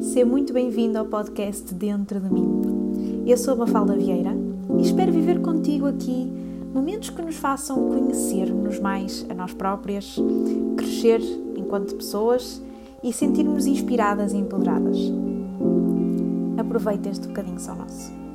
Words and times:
Seja 0.00 0.26
muito 0.26 0.52
bem-vindo 0.52 0.98
ao 0.98 1.06
podcast 1.06 1.74
Dentro 1.74 2.20
de 2.20 2.32
mim. 2.32 3.24
Eu 3.26 3.36
sou 3.36 3.54
a 3.54 3.56
Mafalda 3.56 3.96
Vieira 3.96 4.32
e 4.78 4.82
espero 4.82 5.12
viver 5.12 5.40
contigo 5.40 5.86
aqui 5.86 6.30
momentos 6.72 7.10
que 7.10 7.22
nos 7.22 7.36
façam 7.36 7.88
conhecer-nos 7.88 8.78
mais 8.78 9.26
a 9.28 9.34
nós 9.34 9.52
próprias, 9.54 10.16
crescer 10.76 11.20
enquanto 11.56 11.94
pessoas 11.94 12.62
e 13.02 13.12
sentir-nos 13.12 13.66
inspiradas 13.66 14.32
e 14.32 14.36
empoderadas. 14.36 14.98
Aproveita 16.58 17.08
este 17.08 17.28
bocadinho 17.28 17.60
só 17.60 17.74
nosso. 17.74 18.25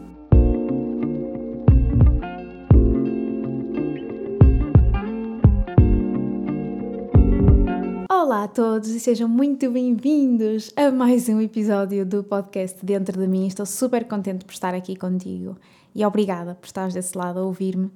Olá 8.41 8.45
a 8.45 8.53
todos 8.55 8.89
e 8.89 8.99
sejam 8.99 9.29
muito 9.29 9.69
bem-vindos 9.69 10.73
a 10.75 10.89
mais 10.89 11.29
um 11.29 11.39
episódio 11.39 12.03
do 12.03 12.23
podcast 12.23 12.83
Dentro 12.83 13.21
de 13.21 13.27
mim. 13.27 13.45
Estou 13.45 13.67
super 13.67 14.07
contente 14.07 14.43
por 14.43 14.51
estar 14.51 14.73
aqui 14.73 14.95
contigo 14.95 15.55
e 15.93 16.03
obrigada 16.03 16.55
por 16.55 16.65
estares 16.65 16.95
desse 16.95 17.15
lado 17.15 17.39
a 17.39 17.43
ouvir-me. 17.43 17.91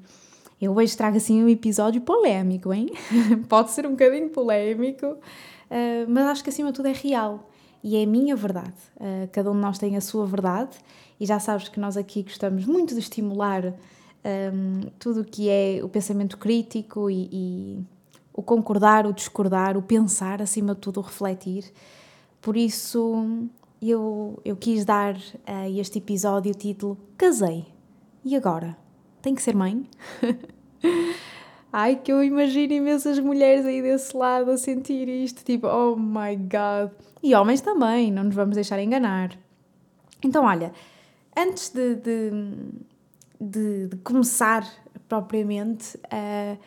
Eu 0.62 0.76
hoje 0.76 0.96
trago 0.96 1.18
assim 1.18 1.44
um 1.44 1.50
episódio 1.50 2.00
polémico, 2.00 2.72
hein? 2.72 2.92
Pode 3.50 3.72
ser 3.72 3.88
um 3.88 3.92
bocadinho 3.92 4.30
polémico, 4.30 5.08
uh, 5.08 5.18
mas 6.08 6.28
acho 6.28 6.44
que 6.44 6.52
acima 6.52 6.70
de 6.72 6.76
tudo 6.76 6.90
é 6.90 6.94
real 6.94 7.50
e 7.84 7.98
é 7.98 8.04
a 8.04 8.08
minha 8.08 8.36
verdade. 8.36 8.78
Uh, 8.98 9.28
cada 9.32 9.50
um 9.50 9.56
de 9.56 9.62
nós 9.62 9.80
tem 9.80 9.98
a 9.98 10.02
sua 10.02 10.28
verdade 10.28 10.78
e 11.20 11.26
já 11.26 11.40
sabes 11.40 11.70
que 11.70 11.80
nós 11.80 11.98
aqui 11.98 12.22
gostamos 12.22 12.68
muito 12.68 12.94
de 12.94 13.00
estimular 13.00 13.66
um, 14.54 14.92
tudo 15.00 15.22
o 15.22 15.26
que 15.26 15.50
é 15.50 15.80
o 15.84 15.90
pensamento 15.90 16.38
crítico 16.38 17.10
e 17.10 17.84
o 18.36 18.44
concordar, 18.44 19.08
o 19.08 19.14
discordar, 19.14 19.78
o 19.78 19.82
pensar, 19.82 20.42
acima 20.42 20.76
de 20.76 20.82
tudo, 20.82 21.00
o 21.00 21.04
refletir. 21.04 21.72
Por 22.42 22.58
isso, 22.58 23.48
eu, 23.82 24.40
eu 24.44 24.58
quis 24.58 24.84
dar 24.84 25.16
a 25.48 25.70
este 25.70 26.00
episódio 26.00 26.52
o 26.52 26.56
título 26.56 26.98
Casei. 27.18 27.66
E 28.26 28.36
agora? 28.36 28.78
Tem 29.22 29.34
que 29.34 29.42
ser 29.42 29.56
mãe? 29.56 29.88
Ai, 31.72 31.96
que 31.96 32.12
eu 32.12 32.22
imagino 32.24 32.74
imensas 32.74 33.20
mulheres 33.20 33.66
aí 33.66 33.82
desse 33.82 34.16
lado 34.16 34.52
a 34.52 34.58
sentir 34.58 35.08
isto, 35.08 35.44
tipo, 35.44 35.68
oh 35.68 35.96
my 35.96 36.36
god. 36.36 36.92
E 37.24 37.34
homens 37.34 37.62
também, 37.62 38.12
não 38.12 38.26
nos 38.26 38.36
vamos 38.36 38.56
deixar 38.56 38.80
enganar. 38.82 39.32
Então, 40.22 40.44
olha, 40.44 40.74
antes 41.38 41.70
de, 41.70 41.96
de, 41.96 42.32
de, 43.40 43.88
de 43.88 43.98
começar 43.98 44.68
propriamente, 45.08 45.98
uh, 45.98 46.58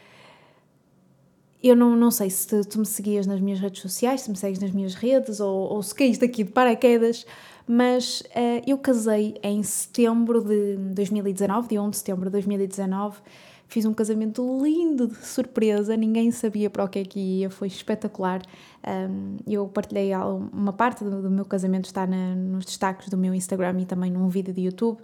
eu 1.63 1.75
não, 1.75 1.97
não 1.97 2.11
sei 2.11 2.31
se 2.31 2.65
tu, 2.65 2.79
me 2.79 2.87
seguias 2.87 3.27
nas 3.27 3.41
minhas 3.41 3.59
redes 3.59 3.83
sociais, 3.83 4.23
se 4.23 4.31
me 4.31 4.37
segues 4.37 4.61
nas 4.61 4.71
minhas 4.71 4.95
redes 4.95 5.41
ou, 5.41 5.73
ou 5.73 5.83
se 5.83 5.95
caíste 5.95 6.25
aqui 6.25 6.45
de 6.45 6.51
paraquedas, 6.51 7.27
mas 7.67 8.21
uh, 8.21 8.63
eu 8.67 8.79
casei 8.79 9.37
em 9.43 9.63
setembro 9.63 10.43
de 10.43 10.77
2019, 10.95 11.69
dia 11.69 11.83
1 11.83 11.91
de 11.91 11.97
setembro 11.97 12.25
de 12.27 12.31
2019. 12.31 13.19
Fiz 13.67 13.85
um 13.85 13.93
casamento 13.93 14.43
lindo, 14.63 15.09
de 15.09 15.27
surpresa, 15.27 15.95
ninguém 15.95 16.31
sabia 16.31 16.71
para 16.71 16.85
o 16.85 16.89
que 16.89 17.01
é 17.01 17.05
que 17.05 17.21
ia, 17.21 17.51
foi 17.51 17.69
espetacular. 17.69 18.41
Um, 18.87 19.37
eu 19.47 19.69
partilhei 19.69 20.13
uma 20.51 20.73
parte 20.73 21.05
do, 21.05 21.21
do 21.21 21.31
meu 21.31 21.45
casamento, 21.45 21.85
está 21.85 22.07
na, 22.07 22.35
nos 22.35 22.65
destaques 22.65 23.11
do 23.11 23.19
meu 23.19 23.35
Instagram 23.35 23.81
e 23.81 23.85
também 23.85 24.11
num 24.11 24.27
vídeo 24.29 24.55
de 24.55 24.63
YouTube, 24.63 25.01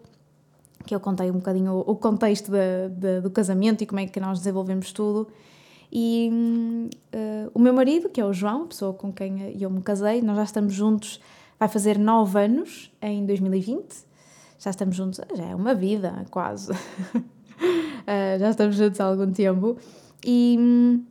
que 0.87 0.95
eu 0.95 1.01
contei 1.01 1.31
um 1.31 1.35
bocadinho 1.35 1.73
o, 1.73 1.81
o 1.81 1.97
contexto 1.97 2.51
de, 2.51 2.89
de, 2.89 3.21
do 3.21 3.31
casamento 3.31 3.83
e 3.83 3.87
como 3.87 4.01
é 4.01 4.07
que 4.07 4.19
nós 4.19 4.39
desenvolvemos 4.39 4.93
tudo. 4.93 5.29
E 5.97 6.29
uh, 7.15 7.51
o 7.55 7.61
meu 7.61 7.73
marido, 7.73 8.09
que 8.09 8.21
é 8.21 8.25
o 8.25 8.33
João, 8.33 8.67
pessoa 8.67 8.93
com 8.93 9.13
quem 9.13 9.57
eu 9.61 9.71
me 9.71 9.81
casei, 9.81 10.21
nós 10.21 10.37
já 10.37 10.43
estamos 10.43 10.75
juntos, 10.75 11.21
vai 11.57 11.69
fazer 11.69 11.97
nove 11.97 12.37
anos 12.37 12.93
em 13.01 13.25
2020. 13.25 13.95
Já 14.59 14.71
estamos 14.71 14.97
juntos, 14.97 15.21
já 15.37 15.45
é 15.45 15.55
uma 15.55 15.73
vida 15.73 16.27
quase. 16.33 16.73
uh, 16.73 16.77
já 18.41 18.51
estamos 18.51 18.75
juntos 18.75 18.99
há 18.99 19.05
algum 19.05 19.31
tempo. 19.31 19.79
E 20.27 20.57
um, 20.59 21.05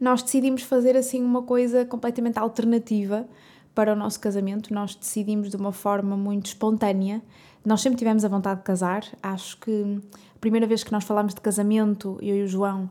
nós 0.00 0.20
decidimos 0.20 0.62
fazer 0.62 0.96
assim 0.96 1.22
uma 1.22 1.42
coisa 1.42 1.84
completamente 1.84 2.40
alternativa 2.40 3.24
para 3.72 3.92
o 3.92 3.96
nosso 3.96 4.18
casamento. 4.18 4.74
Nós 4.74 4.96
decidimos 4.96 5.48
de 5.48 5.56
uma 5.56 5.70
forma 5.70 6.16
muito 6.16 6.46
espontânea. 6.46 7.22
Nós 7.64 7.82
sempre 7.82 7.98
tivemos 7.98 8.24
a 8.24 8.28
vontade 8.28 8.60
de 8.60 8.64
casar. 8.64 9.04
Acho 9.22 9.58
que 9.58 10.00
a 10.34 10.38
primeira 10.40 10.66
vez 10.66 10.82
que 10.82 10.90
nós 10.90 11.04
falámos 11.04 11.34
de 11.34 11.40
casamento, 11.40 12.18
eu 12.20 12.36
e 12.36 12.42
o 12.42 12.48
João, 12.48 12.90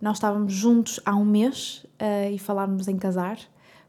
nós 0.00 0.16
estávamos 0.16 0.52
juntos 0.52 1.00
há 1.04 1.14
um 1.14 1.24
mês 1.24 1.84
uh, 2.00 2.32
e 2.32 2.38
falámos 2.38 2.86
em 2.88 2.96
casar. 2.96 3.38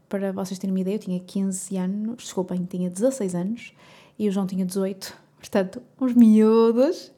Para 0.07 0.31
vocês 0.31 0.57
terem 0.57 0.73
uma 0.73 0.79
ideia, 0.79 0.95
eu 0.95 0.99
tinha 0.99 1.19
15 1.19 1.77
anos, 1.77 2.23
desculpem, 2.23 2.65
tinha 2.65 2.89
16 2.89 3.35
anos 3.35 3.73
e 4.17 4.27
o 4.27 4.31
João 4.31 4.47
tinha 4.47 4.65
18, 4.65 5.15
portanto, 5.37 5.81
uns 6.01 6.13
miúdos. 6.13 7.11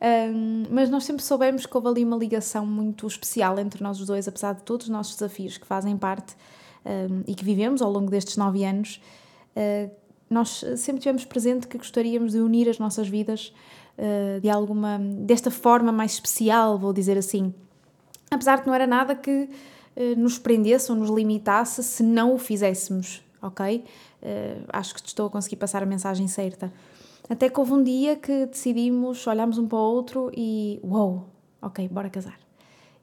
Um, 0.00 0.64
mas 0.70 0.90
nós 0.90 1.04
sempre 1.04 1.24
soubemos 1.24 1.64
que 1.64 1.74
houve 1.74 1.88
ali 1.88 2.04
uma 2.04 2.16
ligação 2.16 2.66
muito 2.66 3.06
especial 3.06 3.58
entre 3.58 3.82
nós 3.82 3.98
os 3.98 4.06
dois, 4.06 4.28
apesar 4.28 4.54
de 4.54 4.62
todos 4.62 4.86
os 4.86 4.92
nossos 4.92 5.14
desafios 5.14 5.56
que 5.56 5.66
fazem 5.66 5.96
parte 5.96 6.36
um, 6.84 7.22
e 7.26 7.34
que 7.34 7.44
vivemos 7.44 7.82
ao 7.82 7.90
longo 7.90 8.10
destes 8.10 8.36
nove 8.36 8.64
anos. 8.64 9.00
Uh, 9.56 9.90
nós 10.28 10.64
sempre 10.76 11.00
tivemos 11.00 11.24
presente 11.24 11.66
que 11.66 11.78
gostaríamos 11.78 12.32
de 12.32 12.38
unir 12.38 12.68
as 12.68 12.78
nossas 12.78 13.08
vidas 13.08 13.52
uh, 13.96 14.40
de 14.40 14.50
alguma 14.50 14.98
desta 14.98 15.50
forma 15.50 15.90
mais 15.90 16.12
especial, 16.12 16.78
vou 16.78 16.92
dizer 16.92 17.16
assim 17.16 17.52
apesar 18.30 18.60
de 18.60 18.66
não 18.66 18.74
era 18.74 18.86
nada 18.86 19.14
que 19.14 19.30
uh, 19.96 20.18
nos 20.18 20.38
prendesse 20.38 20.90
ou 20.90 20.98
nos 20.98 21.10
limitasse 21.10 21.82
se 21.82 22.02
não 22.02 22.34
o 22.34 22.38
fizéssemos, 22.38 23.22
ok? 23.40 23.84
Uh, 24.22 24.64
acho 24.72 24.94
que 24.94 25.06
estou 25.06 25.26
a 25.26 25.30
conseguir 25.30 25.56
passar 25.56 25.82
a 25.82 25.86
mensagem 25.86 26.26
certa. 26.28 26.72
Até 27.28 27.48
que 27.48 27.58
houve 27.58 27.72
um 27.72 27.82
dia 27.82 28.16
que 28.16 28.46
decidimos, 28.46 29.26
olhámos 29.26 29.58
um 29.58 29.66
para 29.66 29.78
o 29.78 29.80
outro 29.80 30.30
e 30.36 30.78
uou, 30.82 31.10
wow, 31.10 31.26
ok, 31.60 31.88
bora 31.88 32.08
casar. 32.08 32.38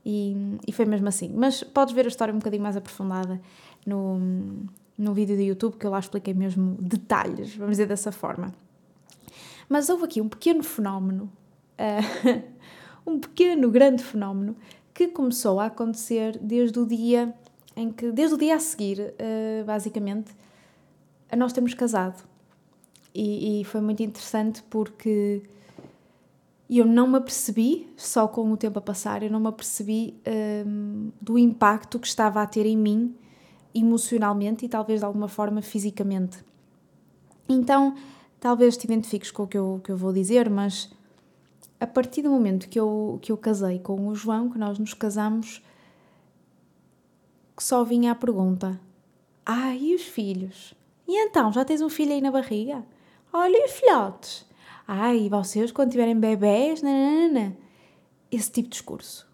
E, 0.05 0.57
e 0.67 0.71
foi 0.71 0.85
mesmo 0.85 1.07
assim. 1.07 1.31
Mas 1.33 1.63
podes 1.63 1.93
ver 1.93 2.05
a 2.05 2.07
história 2.07 2.33
um 2.33 2.37
bocadinho 2.37 2.63
mais 2.63 2.77
aprofundada 2.77 3.41
no, 3.85 4.19
no 4.97 5.13
vídeo 5.13 5.35
do 5.35 5.41
YouTube, 5.41 5.77
que 5.77 5.85
eu 5.85 5.91
lá 5.91 5.99
expliquei 5.99 6.33
mesmo 6.33 6.77
detalhes, 6.79 7.55
vamos 7.55 7.71
dizer 7.71 7.87
dessa 7.87 8.11
forma. 8.11 8.53
Mas 9.67 9.89
houve 9.89 10.05
aqui 10.05 10.21
um 10.21 10.29
pequeno 10.29 10.63
fenómeno, 10.63 11.31
uh, 11.77 12.43
um 13.09 13.19
pequeno, 13.19 13.69
grande 13.69 14.03
fenómeno, 14.03 14.55
que 14.93 15.07
começou 15.07 15.59
a 15.59 15.65
acontecer 15.65 16.37
desde 16.39 16.79
o 16.79 16.85
dia 16.85 17.33
em 17.75 17.91
que, 17.91 18.11
desde 18.11 18.35
o 18.35 18.37
dia 18.37 18.55
a 18.55 18.59
seguir, 18.59 18.99
uh, 18.99 19.65
basicamente, 19.65 20.31
a 21.31 21.35
nós 21.35 21.51
termos 21.51 21.73
casado. 21.73 22.23
E, 23.13 23.61
e, 23.61 23.63
foi 23.63 23.81
muito 23.81 24.01
interessante 24.01 24.63
porque 24.69 25.43
eu 26.69 26.85
não 26.85 27.07
me 27.07 27.17
apercebi, 27.17 27.87
só 27.95 28.27
com 28.27 28.51
o 28.51 28.57
tempo 28.57 28.79
a 28.79 28.81
passar, 28.81 29.21
eu 29.21 29.29
não 29.29 29.39
me 29.39 29.47
apercebi 29.47 30.15
um, 30.65 31.11
do 31.21 31.37
impacto 31.37 31.99
que 31.99 32.07
estava 32.07 32.41
a 32.41 32.47
ter 32.47 32.65
em 32.65 32.77
mim 32.77 33.15
emocionalmente 33.75 34.65
e 34.65 34.69
talvez 34.69 35.01
de 35.01 35.05
alguma 35.05 35.27
forma 35.27 35.61
fisicamente. 35.61 36.43
Então, 37.47 37.95
talvez 38.39 38.77
te 38.77 38.85
identifiques 38.85 39.29
com 39.29 39.43
o 39.43 39.47
que 39.47 39.57
eu, 39.57 39.81
que 39.83 39.91
eu 39.91 39.97
vou 39.97 40.11
dizer, 40.11 40.49
mas 40.49 40.91
a 41.83 41.87
partir 41.87 42.21
do 42.21 42.29
momento 42.29 42.69
que 42.69 42.79
eu, 42.79 43.19
que 43.21 43.29
eu 43.29 43.37
casei 43.37 43.77
com 43.77 44.07
o 44.07 44.15
João, 44.15 44.49
que 44.49 44.57
nós 44.57 44.79
nos 44.79 44.93
casamos, 44.93 45.61
só 47.59 47.83
vinha 47.83 48.13
a 48.13 48.15
pergunta: 48.15 48.79
Ah, 49.45 49.75
e 49.75 49.93
os 49.93 50.03
filhos? 50.03 50.73
E 51.05 51.13
então, 51.25 51.51
já 51.51 51.65
tens 51.65 51.81
um 51.81 51.89
filho 51.89 52.13
aí 52.13 52.21
na 52.21 52.31
barriga? 52.31 52.85
Olha, 53.33 53.65
os 53.65 53.71
filhotes? 53.73 54.45
Ai, 54.87 55.25
e 55.25 55.29
vocês 55.29 55.73
quando 55.73 55.91
tiverem 55.91 56.17
bebés? 56.17 56.81
Nanana. 56.81 57.57
Esse 58.31 58.49
tipo 58.49 58.69
de 58.69 58.75
discurso. 58.75 59.27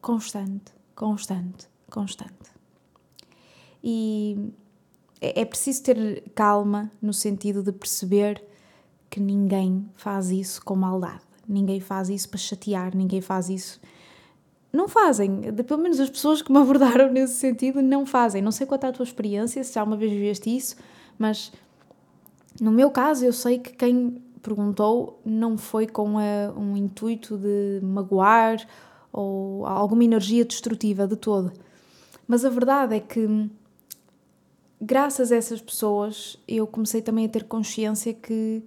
Constante, 0.00 0.72
constante, 0.94 1.68
constante. 1.90 2.52
E 3.82 4.52
é, 5.20 5.40
é 5.40 5.44
preciso 5.44 5.82
ter 5.82 6.30
calma 6.32 6.92
no 7.02 7.12
sentido 7.12 7.60
de 7.60 7.72
perceber 7.72 8.40
que 9.10 9.18
ninguém 9.18 9.90
faz 9.96 10.30
isso 10.30 10.64
com 10.64 10.76
maldade. 10.76 11.27
Ninguém 11.48 11.80
faz 11.80 12.08
isso 12.10 12.28
para 12.28 12.38
chatear, 12.38 12.94
ninguém 12.94 13.20
faz 13.20 13.48
isso. 13.48 13.80
Não 14.72 14.86
fazem. 14.86 15.40
Pelo 15.66 15.80
menos 15.80 15.98
as 15.98 16.10
pessoas 16.10 16.42
que 16.42 16.52
me 16.52 16.58
abordaram 16.60 17.10
nesse 17.10 17.34
sentido 17.34 17.80
não 17.80 18.04
fazem. 18.04 18.42
Não 18.42 18.52
sei 18.52 18.66
qual 18.66 18.78
é 18.82 18.86
a 18.86 18.92
tua 18.92 19.04
experiência, 19.04 19.64
se 19.64 19.74
já 19.74 19.82
uma 19.82 19.96
vez 19.96 20.12
viveste 20.12 20.54
isso, 20.54 20.76
mas 21.18 21.50
no 22.60 22.70
meu 22.70 22.90
caso 22.90 23.24
eu 23.24 23.32
sei 23.32 23.58
que 23.58 23.72
quem 23.72 24.22
perguntou 24.42 25.20
não 25.24 25.56
foi 25.56 25.86
com 25.86 26.18
a, 26.18 26.52
um 26.56 26.76
intuito 26.76 27.36
de 27.36 27.80
magoar 27.82 28.66
ou 29.12 29.66
alguma 29.66 30.04
energia 30.04 30.44
destrutiva 30.44 31.06
de 31.06 31.16
todo. 31.16 31.52
Mas 32.26 32.44
a 32.44 32.50
verdade 32.50 32.94
é 32.94 33.00
que, 33.00 33.50
graças 34.80 35.32
a 35.32 35.36
essas 35.36 35.60
pessoas, 35.60 36.38
eu 36.46 36.66
comecei 36.66 37.00
também 37.00 37.24
a 37.24 37.28
ter 37.28 37.44
consciência 37.44 38.12
que 38.12 38.62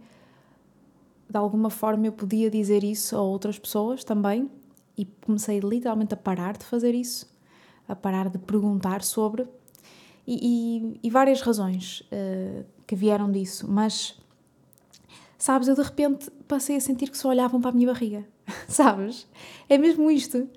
de 1.32 1.38
alguma 1.38 1.70
forma 1.70 2.06
eu 2.06 2.12
podia 2.12 2.52
dizer 2.52 2.84
isso 2.84 3.16
a 3.16 3.22
outras 3.22 3.58
pessoas 3.58 4.04
também 4.04 4.52
e 4.98 5.06
comecei 5.06 5.62
literalmente 5.62 6.14
a 6.14 6.18
parar 6.18 6.58
de 6.58 6.66
fazer 6.66 6.94
isso, 6.94 7.26
a 7.88 7.96
parar 7.96 8.30
de 8.30 8.38
perguntar 8.38 9.02
sobre. 9.02 9.48
E, 10.28 11.00
e, 11.02 11.08
e 11.08 11.10
várias 11.10 11.42
razões 11.42 12.02
uh, 12.02 12.66
que 12.86 12.96
vieram 12.96 13.32
disso, 13.32 13.66
mas 13.72 14.20
sabes, 15.38 15.70
eu 15.70 15.76
de 15.76 15.82
repente 15.82 16.30
passei 16.48 16.76
a 16.76 16.82
sentir 16.82 17.10
que 17.10 17.18
só 17.18 17.30
olhavam 17.30 17.62
para 17.62 17.72
a 17.72 17.74
minha 17.74 17.88
barriga, 17.88 18.28
sabes? 18.68 19.26
É 19.70 19.78
mesmo 19.78 20.12
isto. 20.12 20.50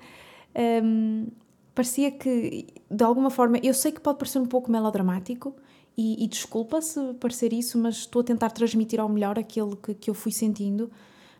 Um, 0.83 1.29
parecia 1.73 2.11
que, 2.11 2.67
de 2.91 3.05
alguma 3.05 3.31
forma, 3.31 3.59
eu 3.63 3.73
sei 3.73 3.93
que 3.93 4.01
pode 4.01 4.19
parecer 4.19 4.41
um 4.41 4.47
pouco 4.47 4.71
melodramático, 4.71 5.55
e, 5.97 6.25
e 6.25 6.27
desculpa 6.27 6.81
se 6.83 7.01
parecer 7.15 7.53
isso, 7.53 7.79
mas 7.79 7.97
estou 7.97 8.21
a 8.21 8.25
tentar 8.25 8.51
transmitir 8.51 9.01
ao 9.01 9.09
melhor 9.09 9.39
aquilo 9.39 9.77
que, 9.77 9.95
que 9.95 10.11
eu 10.11 10.15
fui 10.15 10.33
sentindo, 10.33 10.91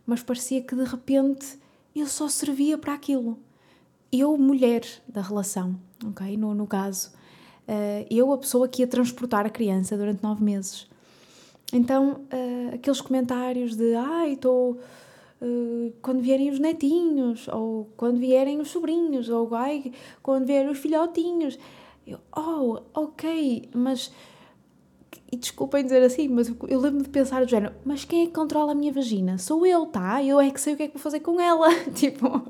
mas 0.05 0.23
parecia 0.23 0.61
que 0.61 0.75
de 0.75 0.83
repente 0.83 1.59
eu 1.95 2.07
só 2.07 2.27
servia 2.27 2.77
para 2.77 2.93
aquilo. 2.93 3.37
Eu, 4.11 4.37
mulher 4.37 4.85
da 5.07 5.21
relação, 5.21 5.75
ok? 6.05 6.37
No, 6.37 6.53
no 6.53 6.67
caso, 6.67 7.11
uh, 7.67 8.05
eu, 8.09 8.31
a 8.31 8.37
pessoa 8.37 8.67
que 8.67 8.81
ia 8.81 8.87
transportar 8.87 9.45
a 9.45 9.49
criança 9.49 9.97
durante 9.97 10.23
nove 10.23 10.43
meses. 10.43 10.87
Então, 11.73 12.21
uh, 12.31 12.75
aqueles 12.75 13.01
comentários 13.01 13.75
de 13.75 13.95
ai, 13.95 14.33
estou. 14.33 14.79
Uh, 15.41 15.91
quando 16.01 16.21
vierem 16.21 16.49
os 16.49 16.59
netinhos, 16.59 17.49
ou 17.49 17.89
quando 17.97 18.19
vierem 18.19 18.61
os 18.61 18.69
sobrinhos, 18.69 19.27
ou 19.27 19.53
ai, 19.53 19.91
quando 20.23 20.45
vierem 20.45 20.69
os 20.69 20.77
filhotinhos. 20.77 21.59
Eu, 22.07 22.19
oh, 22.35 22.79
ok, 22.93 23.67
mas 23.73 24.11
e 25.31 25.37
desculpem 25.37 25.83
dizer 25.83 26.01
assim, 26.03 26.27
mas 26.27 26.51
eu 26.67 26.79
lembro 26.79 27.03
de 27.03 27.09
pensar 27.09 27.43
do 27.43 27.49
género, 27.49 27.73
mas 27.83 28.05
quem 28.05 28.23
é 28.23 28.25
que 28.27 28.33
controla 28.33 28.71
a 28.71 28.75
minha 28.75 28.91
vagina? 28.91 29.37
Sou 29.37 29.65
eu, 29.65 29.85
tá? 29.85 30.23
Eu 30.23 30.39
é 30.39 30.49
que 30.51 30.61
sei 30.61 30.73
o 30.73 30.77
que 30.77 30.83
é 30.83 30.87
que 30.87 30.93
vou 30.93 31.01
fazer 31.01 31.19
com 31.19 31.39
ela. 31.39 31.67
tipo, 31.93 32.41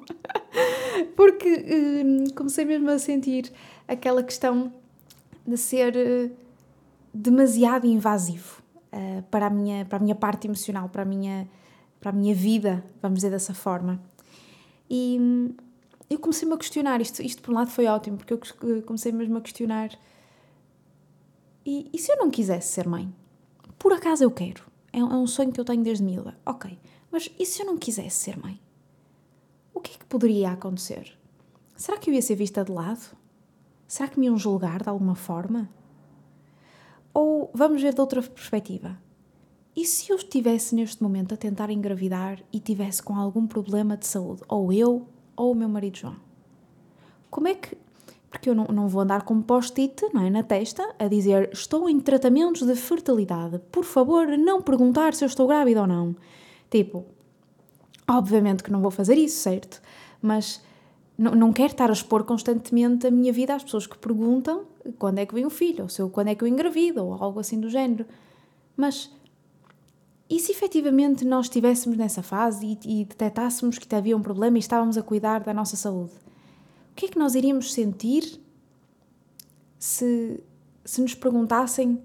porque 1.16 2.04
hum, 2.04 2.26
comecei 2.36 2.66
mesmo 2.66 2.90
a 2.90 3.00
sentir 3.00 3.52
aquela 3.88 4.22
questão 4.24 4.72
de 5.46 5.58
ser 5.58 5.96
uh, 5.96 6.32
demasiado 7.14 7.88
invasivo 7.88 8.62
uh, 8.92 9.24
para, 9.32 9.48
a 9.48 9.50
minha, 9.50 9.86
para 9.86 9.98
a 9.98 10.02
minha 10.02 10.16
parte 10.16 10.48
emocional, 10.48 10.90
para 10.90 11.04
a 11.04 11.06
minha, 11.06 11.48
para 12.00 12.10
a 12.10 12.14
minha 12.14 12.36
vida, 12.36 12.84
vamos 13.02 13.20
dizer 13.20 13.32
dessa 13.32 13.54
forma. 13.54 14.02
E 14.90 15.18
hum, 15.20 15.50
eu 16.10 16.20
comecei-me 16.20 16.54
a 16.54 16.58
questionar, 16.58 17.02
isto, 17.02 17.22
isto 17.22 17.42
por 17.42 17.52
um 17.52 17.56
lado 17.56 17.72
foi 17.72 17.86
ótimo, 17.88 18.18
porque 18.18 18.34
eu 18.34 18.82
comecei 18.84 19.12
mesmo 19.12 19.38
a 19.38 19.42
questionar 19.42 19.90
e, 21.66 21.90
e 21.92 21.98
se 21.98 22.12
eu 22.12 22.18
não 22.18 22.30
quisesse 22.30 22.72
ser 22.72 22.88
mãe? 22.88 23.14
Por 23.80 23.92
acaso 23.92 24.24
eu 24.24 24.32
quero. 24.32 24.64
É, 24.94 25.00
é 25.00 25.04
um 25.04 25.28
sonho 25.28 25.52
que 25.52 25.60
eu 25.60 25.66
tenho 25.66 25.84
desde 25.84 26.04
miúda. 26.04 26.38
Ok. 26.46 26.78
Mas 27.12 27.30
e 27.40 27.46
se 27.46 27.62
eu 27.62 27.66
não 27.66 27.78
quisesse 27.78 28.18
ser 28.18 28.38
mãe? 28.38 28.60
O 29.74 29.80
que 29.80 29.96
é 29.96 29.98
que 29.98 30.06
poderia 30.06 30.52
acontecer? 30.52 31.18
Será 31.76 31.98
que 31.98 32.10
eu 32.10 32.14
ia 32.14 32.22
ser 32.22 32.36
vista 32.36 32.64
de 32.64 32.72
lado? 32.72 33.16
Será 33.88 34.08
que 34.08 34.20
me 34.20 34.28
iam 34.28 34.38
julgar 34.38 34.82
de 34.82 34.90
alguma 34.90 35.16
forma? 35.16 35.70
Ou 37.14 37.50
vamos 37.54 37.82
ver 37.82 37.94
de 37.94 38.02
outra 38.02 38.22
perspectiva. 38.22 38.98
E 39.76 39.86
se 39.86 40.12
eu 40.12 40.16
estivesse 40.16 40.74
neste 40.74 41.04
momento 41.04 41.34
a 41.34 41.38
tentar 41.38 41.70
engravidar 41.70 42.42
e 42.52 42.60
tivesse 42.60 43.04
com 43.04 43.16
algum 43.16 43.46
problema 43.46 43.98
de 43.98 44.08
saúde, 44.08 44.42
ou 44.48 44.72
eu 44.72 45.08
ou 45.36 45.52
o 45.52 45.56
meu 45.56 45.68
marido 45.68 45.98
João? 45.98 46.16
Como 47.30 47.48
é 47.50 47.56
que 47.56 47.78
porque 48.36 48.50
eu 48.50 48.56
não, 48.56 48.66
não 48.66 48.88
vou 48.90 49.02
andar 49.02 49.22
com 49.22 49.42
post-it 49.42 50.04
é, 50.04 50.30
na 50.30 50.44
testa 50.44 50.94
a 51.00 51.08
dizer 51.08 51.50
estou 51.54 51.90
em 51.90 52.02
tratamentos 52.02 52.64
de 52.64 52.76
fertilidade, 52.76 53.60
por 53.72 53.86
favor, 53.86 54.28
não 54.38 54.62
perguntar 54.62 55.14
se 55.14 55.24
eu 55.24 55.28
estou 55.28 55.48
grávida 55.48 55.80
ou 55.80 55.88
não. 55.88 56.14
Tipo, 56.70 57.06
obviamente 58.06 58.62
que 58.62 58.70
não 58.70 58.82
vou 58.82 58.92
fazer 58.92 59.18
isso, 59.18 59.40
certo? 59.40 59.82
Mas 60.22 60.62
não, 61.18 61.32
não 61.32 61.54
quero 61.54 61.72
estar 61.72 61.90
a 61.90 61.94
expor 61.94 62.26
constantemente 62.26 63.08
a 63.08 63.12
minha 63.12 63.32
vida 63.32 63.56
às 63.56 63.64
pessoas 63.64 63.88
que 63.88 63.98
perguntam 63.98 64.66
quando 65.00 65.20
é 65.20 65.26
que 65.26 65.34
vem 65.34 65.46
o 65.46 65.50
filho, 65.50 65.84
ou 65.84 65.90
se 65.90 66.02
eu, 66.02 66.10
quando 66.10 66.28
é 66.28 66.36
que 66.36 66.44
eu 66.44 66.48
engravido, 66.50 67.06
ou 67.06 67.14
algo 67.14 67.40
assim 67.40 67.58
do 67.58 67.70
género. 67.70 68.06
Mas 68.76 69.10
e 70.30 70.42
se 70.42 70.52
efetivamente 70.52 71.24
nós 71.24 71.46
estivéssemos 71.46 71.98
nessa 71.98 72.22
fase 72.22 72.78
e, 72.84 73.02
e 73.02 73.06
detectássemos 73.06 73.78
que 73.78 73.96
havia 73.96 74.18
um 74.18 74.22
problema 74.22 74.58
e 74.58 74.60
estávamos 74.60 74.98
a 74.98 75.02
cuidar 75.02 75.40
da 75.40 75.54
nossa 75.54 75.78
saúde? 75.78 76.12
O 76.96 76.98
que 76.98 77.08
é 77.08 77.10
que 77.10 77.20
nós 77.20 77.36
iríamos 77.36 77.74
sentir 77.74 78.40
se, 79.78 80.42
se 80.86 81.02
nos 81.02 81.14
perguntassem 81.14 82.02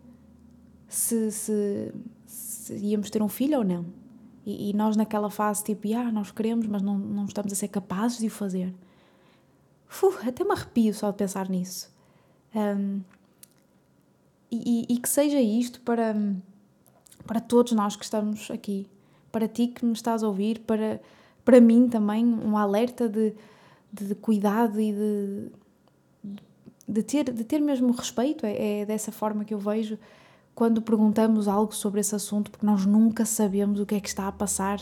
se, 0.88 1.30
se, 1.30 1.94
se 2.26 2.74
íamos 2.74 3.08
ter 3.08 3.22
um 3.22 3.28
filho 3.28 3.58
ou 3.58 3.64
não? 3.64 3.86
E, 4.44 4.70
e, 4.70 4.72
nós 4.72 4.96
naquela 4.96 5.30
fase 5.30 5.62
tipo, 5.62 5.86
ah, 5.94 6.10
nós 6.10 6.32
queremos, 6.32 6.66
mas 6.66 6.82
não, 6.82 6.98
não 6.98 7.24
estamos 7.26 7.52
a 7.52 7.54
ser 7.54 7.68
capazes 7.68 8.18
de 8.18 8.26
o 8.26 8.30
fazer. 8.30 8.74
Uf, 10.02 10.28
até 10.28 10.42
me 10.42 10.50
arrepio 10.50 10.92
só 10.92 11.12
de 11.12 11.18
pensar 11.18 11.48
nisso. 11.48 11.88
Um, 12.52 13.00
e, 14.50 14.86
e, 14.88 14.98
que 14.98 15.08
seja 15.08 15.40
isto 15.40 15.80
para, 15.82 16.16
para 17.24 17.40
todos 17.40 17.70
nós 17.74 17.94
que 17.94 18.02
estamos 18.02 18.50
aqui, 18.50 18.88
para 19.30 19.46
ti 19.46 19.68
que 19.68 19.84
me 19.84 19.92
estás 19.92 20.24
a 20.24 20.26
ouvir, 20.26 20.58
para, 20.66 21.00
para 21.44 21.60
mim 21.60 21.88
também, 21.88 22.26
um 22.26 22.58
alerta 22.58 23.08
de 23.08 23.36
de 23.92 24.14
cuidado 24.14 24.80
e 24.80 24.92
de, 24.92 26.32
de, 26.88 27.02
ter, 27.02 27.32
de 27.32 27.44
ter 27.44 27.60
mesmo 27.60 27.92
respeito. 27.92 28.46
É, 28.46 28.80
é 28.80 28.86
dessa 28.86 29.10
forma 29.10 29.44
que 29.44 29.54
eu 29.54 29.58
vejo 29.58 29.98
quando 30.54 30.82
perguntamos 30.82 31.48
algo 31.48 31.74
sobre 31.74 32.00
esse 32.00 32.14
assunto, 32.14 32.50
porque 32.50 32.66
nós 32.66 32.84
nunca 32.84 33.24
sabemos 33.24 33.80
o 33.80 33.86
que 33.86 33.94
é 33.94 34.00
que 34.00 34.08
está 34.08 34.28
a 34.28 34.32
passar 34.32 34.80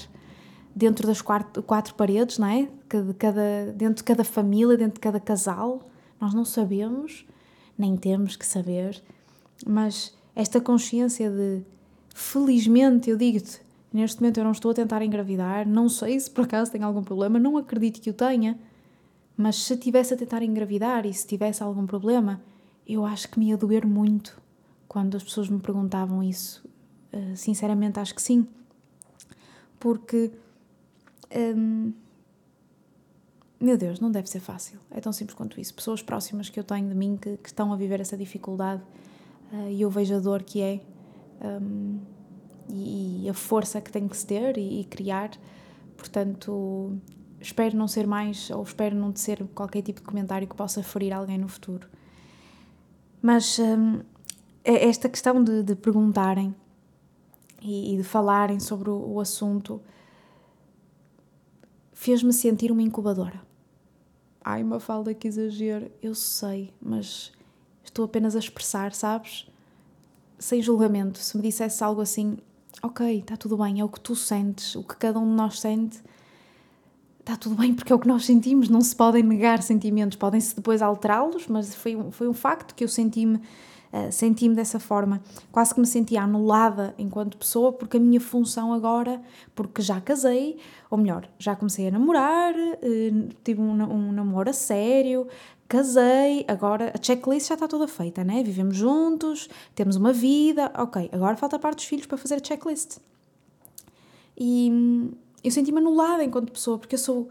dentro 0.75 1.07
das 1.07 1.21
quatro, 1.21 1.63
quatro 1.63 1.95
paredes, 1.95 2.39
não 2.39 2.49
é? 2.49 2.69
De 2.89 3.15
cada, 3.15 3.73
dentro 3.75 3.97
de 3.97 4.05
cada 4.05 4.25
família, 4.25 4.77
dentro 4.77 4.95
de 4.95 5.01
cada 5.01 5.21
casal. 5.21 5.83
Nós 6.21 6.35
não 6.35 6.45
sabemos, 6.45 7.27
nem 7.77 7.97
temos 7.97 8.35
que 8.35 8.47
saber, 8.47 9.01
mas 9.67 10.17
esta 10.35 10.61
consciência 10.61 11.31
de, 11.31 11.63
felizmente, 12.15 13.11
eu 13.11 13.17
digo-te, 13.17 13.61
neste 13.93 14.21
momento 14.21 14.39
eu 14.39 14.45
não 14.45 14.53
estou 14.53 14.71
a 14.71 14.75
tentar 14.75 15.03
engravidar, 15.03 15.67
não 15.67 15.89
sei 15.89 16.19
se 16.19 16.31
por 16.31 16.45
acaso 16.45 16.71
tenho 16.71 16.85
algum 16.85 17.03
problema, 17.03 17.39
não 17.39 17.57
acredito 17.57 18.01
que 18.01 18.11
o 18.11 18.15
tenha, 18.15 18.59
mas 19.39 19.55
se 19.55 19.77
tivesse 19.77 20.13
a 20.13 20.17
tentar 20.17 20.43
engravidar 20.43 21.07
e 21.07 21.15
se 21.15 21.25
tivesse 21.25 21.63
algum 21.63 21.87
problema, 21.87 22.43
eu 22.85 23.05
acho 23.07 23.29
que 23.29 23.39
me 23.39 23.51
ia 23.51 23.57
doer 23.57 23.87
muito 23.87 24.43
quando 24.89 25.17
as 25.17 25.23
pessoas 25.23 25.49
me 25.49 25.61
perguntavam 25.61 26.21
isso. 26.25 26.69
Uh, 27.13 27.37
sinceramente, 27.37 28.01
acho 28.01 28.13
que 28.17 28.21
sim. 28.21 28.49
Porque. 29.79 30.33
Um, 31.37 31.93
meu 33.61 33.79
Deus, 33.79 34.01
não 34.01 34.11
deve 34.11 34.29
ser 34.29 34.41
fácil. 34.41 34.81
É 34.91 35.01
tão 35.01 35.13
simples 35.13 35.37
quanto 35.37 35.61
isso. 35.61 35.73
Pessoas 35.73 36.03
próximas 36.03 36.49
que 36.49 36.59
eu 36.59 36.65
tenho 36.65 36.89
de 36.89 36.95
mim 36.95 37.17
que, 37.17 37.37
que 37.37 37.49
estão 37.49 37.73
a 37.73 37.77
viver 37.77 38.01
essa 38.01 38.17
dificuldade 38.17 38.83
uh, 39.53 39.71
e 39.71 39.83
eu 39.83 39.89
vejo 39.91 40.17
a 40.17 40.19
dor 40.19 40.43
que 40.43 40.61
é 40.61 40.81
um, 41.41 42.01
e, 42.69 43.25
e, 43.25 43.29
a 43.29 43.35
força 43.35 43.81
que 43.81 43.93
tem 43.93 44.09
que 44.09 44.17
se 44.17 44.27
ter 44.27 44.59
e, 44.59 44.81
e 44.81 44.85
criar. 44.85 45.31
Portanto, 45.97 47.01
espero 47.41 47.77
não 47.77 47.87
ser 47.87 48.07
mais, 48.07 48.51
ou 48.51 48.63
espero 48.63 48.97
não 48.97 49.15
ser 49.15 49.45
qualquer 49.55 49.83
tipo 49.83 50.01
de 50.01 50.07
comentário 50.07 50.47
que 50.47 50.55
possa 50.55 50.83
ferir 50.83 51.13
alguém 51.13 51.39
no 51.39 51.49
futuro. 51.49 51.89
Mas 53.23 53.59
hum, 53.59 54.01
é 54.65 54.89
esta 54.89 55.09
questão 55.09 55.43
de, 55.43 55.63
de 55.63 55.75
perguntarem 55.75 56.55
e, 57.63 57.95
e, 57.95 57.97
de 57.97 58.05
falarem 58.05 58.61
sobre 58.61 58.91
o, 58.91 59.15
o 59.15 59.21
assunto 59.21 59.81
fez-me 61.93 62.33
sentir 62.33 62.71
uma 62.71 62.83
incubadora. 62.83 63.41
Ai, 64.45 64.63
uma 64.63 64.79
falda 64.79 65.13
que 65.13 65.27
exagero, 65.27 65.91
eu 66.01 66.15
sei, 66.15 66.73
mas 66.81 67.33
estou 67.85 68.05
apenas 68.05 68.37
a 68.37 68.39
expressar, 68.39 68.95
sabes? 68.95 69.51
Sem 70.39 70.63
julgamento. 70.63 71.19
Se 71.19 71.37
me 71.37 71.43
dissesse 71.43 71.83
algo 71.83 72.01
assim, 72.01 72.39
ok, 72.83 73.19
está 73.19 73.37
tudo 73.37 73.57
bem, 73.57 73.81
é 73.81 73.85
o 73.85 73.89
que 73.89 74.01
tu 74.01 74.15
sentes, 74.15 74.77
o 74.77 74.85
que 74.85 74.97
cada 74.97 75.19
um 75.19 75.29
de 75.29 75.35
nós 75.35 75.61
sente 75.61 76.01
está 77.29 77.37
tudo 77.37 77.57
bem 77.57 77.75
porque 77.75 77.93
é 77.93 77.95
o 77.95 77.99
que 77.99 78.09
nós 78.09 78.25
sentimos, 78.25 78.71
não 78.71 78.81
se 78.81 78.97
podem 78.97 79.23
negar 79.23 79.63
sentimentos, 79.63 80.17
podem-se 80.17 80.57
depois 80.57 80.81
alterá-los, 80.81 81.47
mas 81.47 81.75
foi, 81.75 81.95
um, 81.95 82.11
foi 82.11 82.27
um 82.27 82.33
facto 82.33 82.75
que 82.75 82.83
eu 82.83 82.89
senti-me 82.89 83.37
uh, 83.37 84.11
senti-me 84.11 84.55
dessa 84.55 84.81
forma, 84.81 85.21
quase 85.53 85.75
que 85.75 85.81
me 85.81 85.87
sentia 85.87 86.23
anulada 86.23 86.95
enquanto 86.99 87.37
pessoa, 87.37 87.71
porque 87.71 87.99
a 87.99 88.01
minha 88.01 88.19
função 88.19 88.73
agora, 88.73 89.21
porque 89.55 89.83
já 89.83 90.01
casei, 90.01 90.57
ou 90.91 90.97
melhor, 90.97 91.29
já 91.39 91.55
comecei 91.55 91.89
a 91.89 91.91
namorar, 91.91 92.55
uh, 92.55 93.29
tive 93.45 93.61
um, 93.61 93.73
um 93.73 94.11
namoro 94.11 94.49
a 94.49 94.55
sério, 94.55 95.29
casei, 95.69 96.47
agora 96.49 96.95
a 96.99 97.03
checklist 97.03 97.49
já 97.49 97.55
está 97.55 97.69
toda 97.69 97.87
feita, 97.87 98.25
né? 98.25 98.43
Vivemos 98.43 98.75
juntos, 98.75 99.51
temos 99.75 99.97
uma 99.97 100.15
vida, 100.15 100.73
ok, 100.75 101.11
agora 101.13 101.37
falta 101.37 101.57
a 101.57 101.59
parte 101.59 101.77
dos 101.77 101.85
filhos 101.85 102.07
para 102.07 102.17
fazer 102.17 102.37
a 102.37 102.43
checklist. 102.43 102.97
E 104.35 104.71
eu 105.43 105.51
senti-me 105.51 105.79
anulada 105.79 106.25
enquanto 106.25 106.53
pessoa, 106.53 106.79
porque 106.79 106.95
eu 106.95 106.99
sou, 106.99 107.29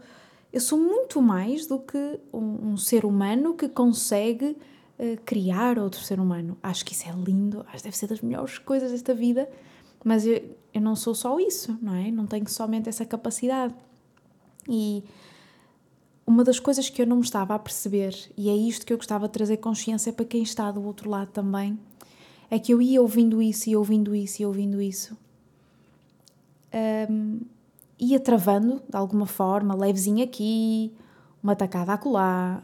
eu 0.52 0.60
sou 0.60 0.78
muito 0.78 1.20
mais 1.20 1.66
do 1.66 1.78
que 1.78 2.20
um, 2.32 2.72
um 2.72 2.76
ser 2.76 3.04
humano 3.04 3.54
que 3.54 3.68
consegue 3.68 4.56
uh, 4.98 5.20
criar 5.24 5.78
outro 5.78 6.00
ser 6.00 6.18
humano. 6.20 6.56
Acho 6.62 6.84
que 6.84 6.92
isso 6.92 7.08
é 7.08 7.12
lindo, 7.12 7.64
acho 7.68 7.78
que 7.78 7.84
deve 7.84 7.96
ser 7.96 8.06
das 8.06 8.20
melhores 8.20 8.58
coisas 8.58 8.90
desta 8.90 9.14
vida, 9.14 9.48
mas 10.04 10.26
eu, 10.26 10.42
eu 10.72 10.80
não 10.80 10.96
sou 10.96 11.14
só 11.14 11.38
isso, 11.38 11.78
não 11.82 11.94
é? 11.94 12.10
Não 12.10 12.26
tenho 12.26 12.48
somente 12.48 12.88
essa 12.88 13.04
capacidade. 13.04 13.74
E 14.68 15.02
uma 16.26 16.44
das 16.44 16.60
coisas 16.60 16.90
que 16.90 17.00
eu 17.00 17.06
não 17.06 17.16
me 17.16 17.22
estava 17.22 17.54
a 17.54 17.58
perceber, 17.58 18.14
e 18.36 18.50
é 18.50 18.54
isto 18.54 18.84
que 18.84 18.92
eu 18.92 18.98
gostava 18.98 19.26
de 19.26 19.32
trazer 19.32 19.56
consciência 19.58 20.12
para 20.12 20.24
quem 20.24 20.42
está 20.42 20.70
do 20.70 20.82
outro 20.84 21.08
lado 21.08 21.30
também, 21.30 21.78
é 22.50 22.58
que 22.58 22.72
eu 22.72 22.80
ia 22.80 23.00
ouvindo 23.00 23.42
isso 23.42 23.68
e 23.68 23.76
ouvindo 23.76 24.14
isso 24.14 24.42
e 24.42 24.46
ouvindo 24.46 24.80
isso. 24.80 25.16
Um, 27.10 27.40
ia 27.98 28.20
travando 28.20 28.82
de 28.88 28.96
alguma 28.96 29.26
forma, 29.26 29.74
levezinho 29.74 30.22
aqui, 30.22 30.92
uma 31.42 31.56
tacada 31.56 31.94
acolá, 31.94 32.62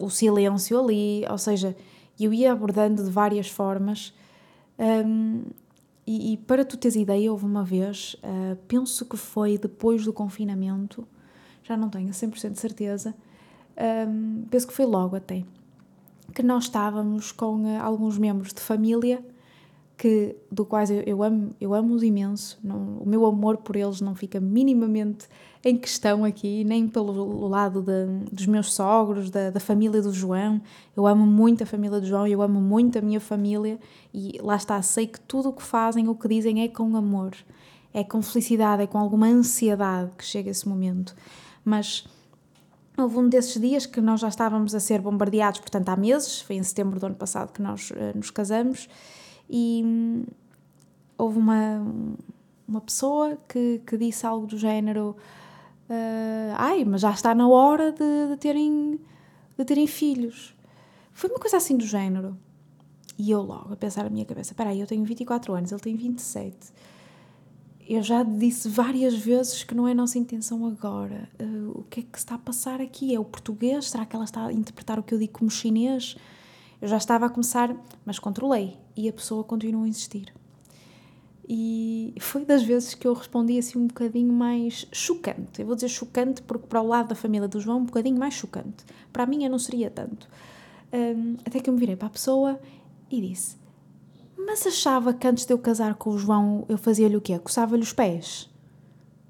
o 0.00 0.10
silêncio 0.10 0.78
ali, 0.78 1.24
ou 1.30 1.38
seja, 1.38 1.76
eu 2.18 2.32
ia 2.32 2.52
abordando 2.52 3.02
de 3.02 3.10
várias 3.10 3.48
formas. 3.48 4.14
Um, 4.78 5.42
e, 6.06 6.32
e, 6.32 6.36
para 6.38 6.64
tu 6.64 6.76
teres 6.76 6.96
ideia, 6.96 7.30
houve 7.30 7.44
uma 7.44 7.62
vez, 7.62 8.16
uh, 8.24 8.56
penso 8.66 9.04
que 9.04 9.16
foi 9.16 9.58
depois 9.58 10.04
do 10.04 10.12
confinamento, 10.12 11.06
já 11.62 11.76
não 11.76 11.88
tenho 11.88 12.10
100% 12.10 12.52
de 12.52 12.58
certeza, 12.58 13.14
um, 14.08 14.44
penso 14.50 14.66
que 14.66 14.72
foi 14.72 14.86
logo 14.86 15.14
até, 15.14 15.44
que 16.34 16.42
nós 16.42 16.64
estávamos 16.64 17.30
com 17.30 17.64
uh, 17.64 17.80
alguns 17.80 18.18
membros 18.18 18.52
de 18.52 18.60
família 18.60 19.22
que, 20.00 20.34
do 20.50 20.64
quais 20.64 20.90
eu, 20.90 21.02
eu 21.02 21.22
amo, 21.22 21.54
eu 21.60 21.74
amo-os 21.74 22.02
imenso, 22.02 22.58
não, 22.64 22.96
o 23.00 23.06
meu 23.06 23.26
amor 23.26 23.58
por 23.58 23.76
eles 23.76 24.00
não 24.00 24.14
fica 24.14 24.40
minimamente 24.40 25.28
em 25.62 25.76
questão 25.76 26.24
aqui, 26.24 26.64
nem 26.64 26.88
pelo 26.88 27.46
lado 27.46 27.82
de, 27.82 28.06
dos 28.32 28.46
meus 28.46 28.72
sogros, 28.72 29.28
da, 29.28 29.50
da 29.50 29.60
família 29.60 30.00
do 30.00 30.10
João. 30.10 30.58
Eu 30.96 31.06
amo 31.06 31.26
muito 31.26 31.64
a 31.64 31.66
família 31.66 32.00
do 32.00 32.06
João, 32.06 32.26
eu 32.26 32.40
amo 32.40 32.62
muito 32.62 32.98
a 32.98 33.02
minha 33.02 33.20
família 33.20 33.78
e 34.14 34.38
lá 34.40 34.56
está, 34.56 34.80
sei 34.80 35.06
que 35.06 35.20
tudo 35.20 35.50
o 35.50 35.52
que 35.52 35.62
fazem, 35.62 36.08
o 36.08 36.14
que 36.14 36.26
dizem 36.28 36.62
é 36.62 36.68
com 36.68 36.96
amor, 36.96 37.32
é 37.92 38.02
com 38.02 38.22
felicidade, 38.22 38.84
é 38.84 38.86
com 38.86 38.96
alguma 38.96 39.26
ansiedade 39.26 40.12
que 40.16 40.24
chega 40.24 40.48
esse 40.48 40.66
momento. 40.66 41.14
Mas 41.62 42.06
houve 42.96 43.18
um 43.18 43.28
desses 43.28 43.60
dias 43.60 43.84
que 43.84 44.00
nós 44.00 44.20
já 44.20 44.28
estávamos 44.28 44.74
a 44.74 44.80
ser 44.80 45.02
bombardeados, 45.02 45.60
portanto 45.60 45.90
há 45.90 45.96
meses, 45.96 46.40
foi 46.40 46.56
em 46.56 46.62
setembro 46.62 46.98
do 46.98 47.04
ano 47.04 47.16
passado 47.16 47.52
que 47.52 47.60
nós 47.60 47.90
uh, 47.90 48.16
nos 48.16 48.30
casamos 48.30 48.88
e 49.50 49.82
hum, 49.84 50.24
houve 51.18 51.38
uma, 51.38 51.84
uma 52.66 52.80
pessoa 52.80 53.36
que, 53.48 53.82
que 53.84 53.96
disse 53.96 54.24
algo 54.24 54.46
do 54.46 54.56
género 54.56 55.16
uh, 55.90 56.54
ai, 56.56 56.84
mas 56.84 57.00
já 57.00 57.10
está 57.10 57.34
na 57.34 57.48
hora 57.48 57.90
de, 57.90 58.28
de, 58.30 58.36
terem, 58.36 58.98
de 59.58 59.64
terem 59.64 59.86
filhos. 59.86 60.54
Foi 61.12 61.28
uma 61.28 61.38
coisa 61.38 61.56
assim 61.56 61.76
do 61.76 61.84
género. 61.84 62.38
E 63.18 63.30
eu 63.30 63.42
logo 63.42 63.74
a 63.74 63.76
pensar 63.76 64.04
na 64.04 64.10
minha 64.10 64.24
cabeça, 64.24 64.52
espera 64.52 64.70
aí, 64.70 64.80
eu 64.80 64.86
tenho 64.86 65.04
24 65.04 65.52
anos, 65.52 65.72
ele 65.72 65.80
tem 65.80 65.94
27. 65.94 66.56
Eu 67.86 68.02
já 68.02 68.22
disse 68.22 68.68
várias 68.68 69.14
vezes 69.14 69.64
que 69.64 69.74
não 69.74 69.86
é 69.86 69.92
nossa 69.92 70.16
intenção 70.16 70.64
agora. 70.64 71.28
Uh, 71.38 71.80
o 71.80 71.82
que 71.90 72.00
é 72.00 72.02
que 72.04 72.16
está 72.16 72.36
a 72.36 72.38
passar 72.38 72.80
aqui? 72.80 73.14
É 73.14 73.18
o 73.18 73.24
português? 73.24 73.90
Será 73.90 74.06
que 74.06 74.14
ela 74.14 74.24
está 74.24 74.46
a 74.46 74.52
interpretar 74.52 74.98
o 74.98 75.02
que 75.02 75.12
eu 75.12 75.18
digo 75.18 75.32
como 75.32 75.50
chinês? 75.50 76.16
Eu 76.80 76.88
já 76.88 76.96
estava 76.96 77.26
a 77.26 77.28
começar, 77.28 77.76
mas 78.06 78.18
controlei 78.18 78.78
e 79.00 79.08
a 79.08 79.12
pessoa 79.12 79.44
continuou 79.44 79.84
a 79.84 79.88
insistir. 79.88 80.32
E 81.48 82.14
foi 82.20 82.44
das 82.44 82.62
vezes 82.62 82.94
que 82.94 83.08
eu 83.08 83.12
respondi 83.12 83.58
assim 83.58 83.78
um 83.78 83.88
bocadinho 83.88 84.32
mais 84.32 84.86
chocante. 84.92 85.60
Eu 85.60 85.66
vou 85.66 85.74
dizer 85.74 85.88
chocante 85.88 86.42
porque 86.42 86.66
para 86.66 86.80
o 86.80 86.86
lado 86.86 87.08
da 87.08 87.14
família 87.14 87.48
do 87.48 87.60
João 87.60 87.78
um 87.78 87.84
bocadinho 87.84 88.16
mais 88.16 88.34
chocante. 88.34 88.84
Para 89.12 89.24
a 89.24 89.26
minha 89.26 89.48
não 89.48 89.58
seria 89.58 89.90
tanto. 89.90 90.28
Um, 90.92 91.36
até 91.44 91.58
que 91.58 91.68
eu 91.68 91.74
me 91.74 91.80
virei 91.80 91.96
para 91.96 92.06
a 92.06 92.10
pessoa 92.10 92.60
e 93.10 93.20
disse: 93.20 93.56
Mas 94.36 94.64
achava 94.64 95.12
que 95.12 95.26
antes 95.26 95.44
de 95.44 95.52
eu 95.52 95.58
casar 95.58 95.96
com 95.96 96.10
o 96.10 96.18
João 96.18 96.64
eu 96.68 96.78
fazia-lhe 96.78 97.16
o 97.16 97.20
quê? 97.20 97.36
Coçava-lhe 97.38 97.82
os 97.82 97.92
pés. 97.92 98.48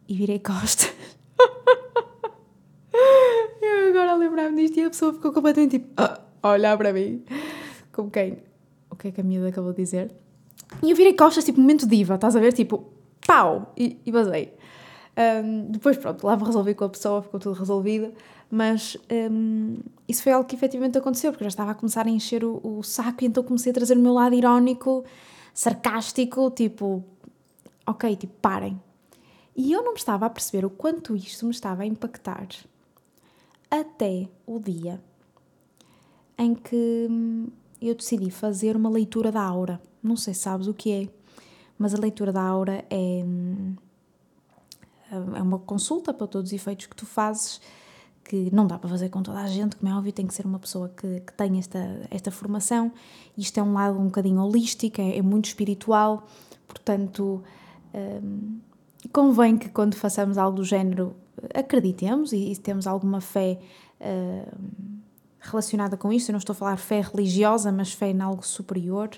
E 0.07 0.15
virei 0.15 0.39
costas. 0.39 0.93
eu 3.63 3.89
agora 3.89 4.15
lembrar-me 4.15 4.61
disto 4.61 4.79
e 4.79 4.85
a 4.85 4.91
pessoa 4.91 5.15
ficou 5.15 5.33
completamente 5.33 5.79
tipo. 5.79 5.91
Ah 5.97 6.21
olhar 6.43 6.77
para 6.77 6.93
mim, 6.93 7.23
como 7.93 8.11
quem? 8.11 8.39
O 8.91 8.97
que 8.97 9.09
é 9.09 9.11
que 9.11 9.21
a 9.21 9.25
miúda 9.25 9.49
acabou 9.49 9.73
de 9.73 9.83
dizer? 9.83 10.13
E 10.83 10.91
eu 10.91 10.97
virei 10.97 11.15
costas, 11.15 11.45
tipo, 11.45 11.61
momento 11.61 11.87
diva, 11.87 12.15
estás 12.15 12.37
a 12.37 12.41
ver? 12.41 12.53
Tipo, 12.53 12.85
pau! 13.27 13.73
E, 13.77 14.01
e 14.05 14.13
basei. 14.13 14.55
Um, 15.17 15.71
depois, 15.71 15.97
pronto, 15.97 16.25
lá 16.27 16.37
resolvi 16.37 16.75
com 16.75 16.85
a 16.85 16.89
pessoa, 16.89 17.23
ficou 17.23 17.39
tudo 17.41 17.59
resolvido, 17.59 18.13
mas 18.51 18.97
um, 19.31 19.79
isso 20.09 20.23
foi 20.23 20.33
algo 20.33 20.49
que 20.49 20.55
efetivamente 20.55 20.97
aconteceu, 20.97 21.31
porque 21.31 21.45
eu 21.45 21.47
já 21.47 21.51
estava 21.51 21.73
a 21.73 21.75
começar 21.75 22.07
a 22.07 22.11
encher 22.11 22.45
o, 22.45 22.61
o 22.63 22.83
saco 22.83 23.25
e 23.25 23.27
então 23.27 23.43
comecei 23.43 23.71
a 23.71 23.75
trazer 23.75 23.97
o 23.97 24.01
meu 24.01 24.15
lado 24.15 24.35
irónico, 24.35 25.05
sarcástico, 25.53 26.51
tipo, 26.51 27.05
ok, 27.87 28.17
tipo, 28.17 28.33
parem. 28.41 28.81
E 29.55 29.73
eu 29.73 29.83
não 29.83 29.93
me 29.93 29.99
estava 29.99 30.27
a 30.27 30.31
perceber 30.31 30.65
o 30.65 30.71
quanto 30.71 31.15
isto 31.15 31.45
me 31.45 31.51
estava 31.51 31.83
a 31.83 31.87
impactar 31.87 32.49
até 33.71 34.29
o 34.47 34.59
dia 34.59 35.01
em 36.39 36.55
que 36.55 37.07
hum, 37.11 37.49
eu 37.81 37.95
decidi 37.95 38.31
fazer 38.31 38.77
uma 38.77 38.91
leitura 38.91 39.33
da 39.33 39.43
aura. 39.43 39.81
Não 40.03 40.17
sei 40.17 40.35
se 40.35 40.41
sabes 40.41 40.67
o 40.67 40.75
que 40.75 40.93
é, 40.93 41.09
mas 41.79 41.95
a 41.95 41.99
leitura 41.99 42.33
da 42.33 42.43
aura 42.43 42.85
é, 42.91 43.23
hum, 43.25 43.75
é 45.11 45.43
uma 45.43 45.59
consulta 45.59 46.13
para 46.13 46.27
todos 46.27 46.51
os 46.51 46.53
efeitos 46.53 46.87
que 46.87 46.95
tu 46.95 47.07
fazes, 47.07 47.61
que 48.23 48.55
não 48.55 48.67
dá 48.67 48.79
para 48.79 48.89
fazer 48.89 49.09
com 49.09 49.23
toda 49.23 49.41
a 49.41 49.47
gente, 49.47 49.77
como 49.77 49.91
é 49.91 49.97
óbvio, 49.97 50.13
tem 50.13 50.27
que 50.27 50.35
ser 50.35 50.47
uma 50.47 50.59
pessoa 50.59 50.89
que, 50.89 51.21
que 51.21 51.33
tenha 51.33 51.59
esta, 51.59 52.07
esta 52.11 52.31
formação. 52.31 52.93
Isto 53.37 53.59
é 53.59 53.63
um 53.63 53.73
lado 53.73 53.99
um 53.99 54.05
bocadinho 54.05 54.41
holístico, 54.41 55.01
é, 55.01 55.17
é 55.17 55.23
muito 55.23 55.47
espiritual, 55.47 56.27
portanto, 56.69 57.43
hum, 57.95 58.59
convém 59.13 59.57
que 59.57 59.69
quando 59.69 59.95
façamos 59.95 60.39
algo 60.39 60.57
do 60.59 60.65
género 60.65 61.17
acreditemos 61.55 62.33
e, 62.33 62.53
e 62.53 62.57
temos 62.57 62.87
alguma 62.87 63.21
fé. 63.21 63.59
Hum, 64.01 65.00
relacionada 65.41 65.97
com 65.97 66.13
isso. 66.13 66.31
Eu 66.31 66.35
não 66.35 66.39
estou 66.39 66.53
a 66.53 66.57
falar 66.57 66.77
fé 66.77 67.01
religiosa, 67.01 67.73
mas 67.73 67.93
fé 67.93 68.11
em 68.11 68.21
algo 68.21 68.45
superior. 68.45 69.11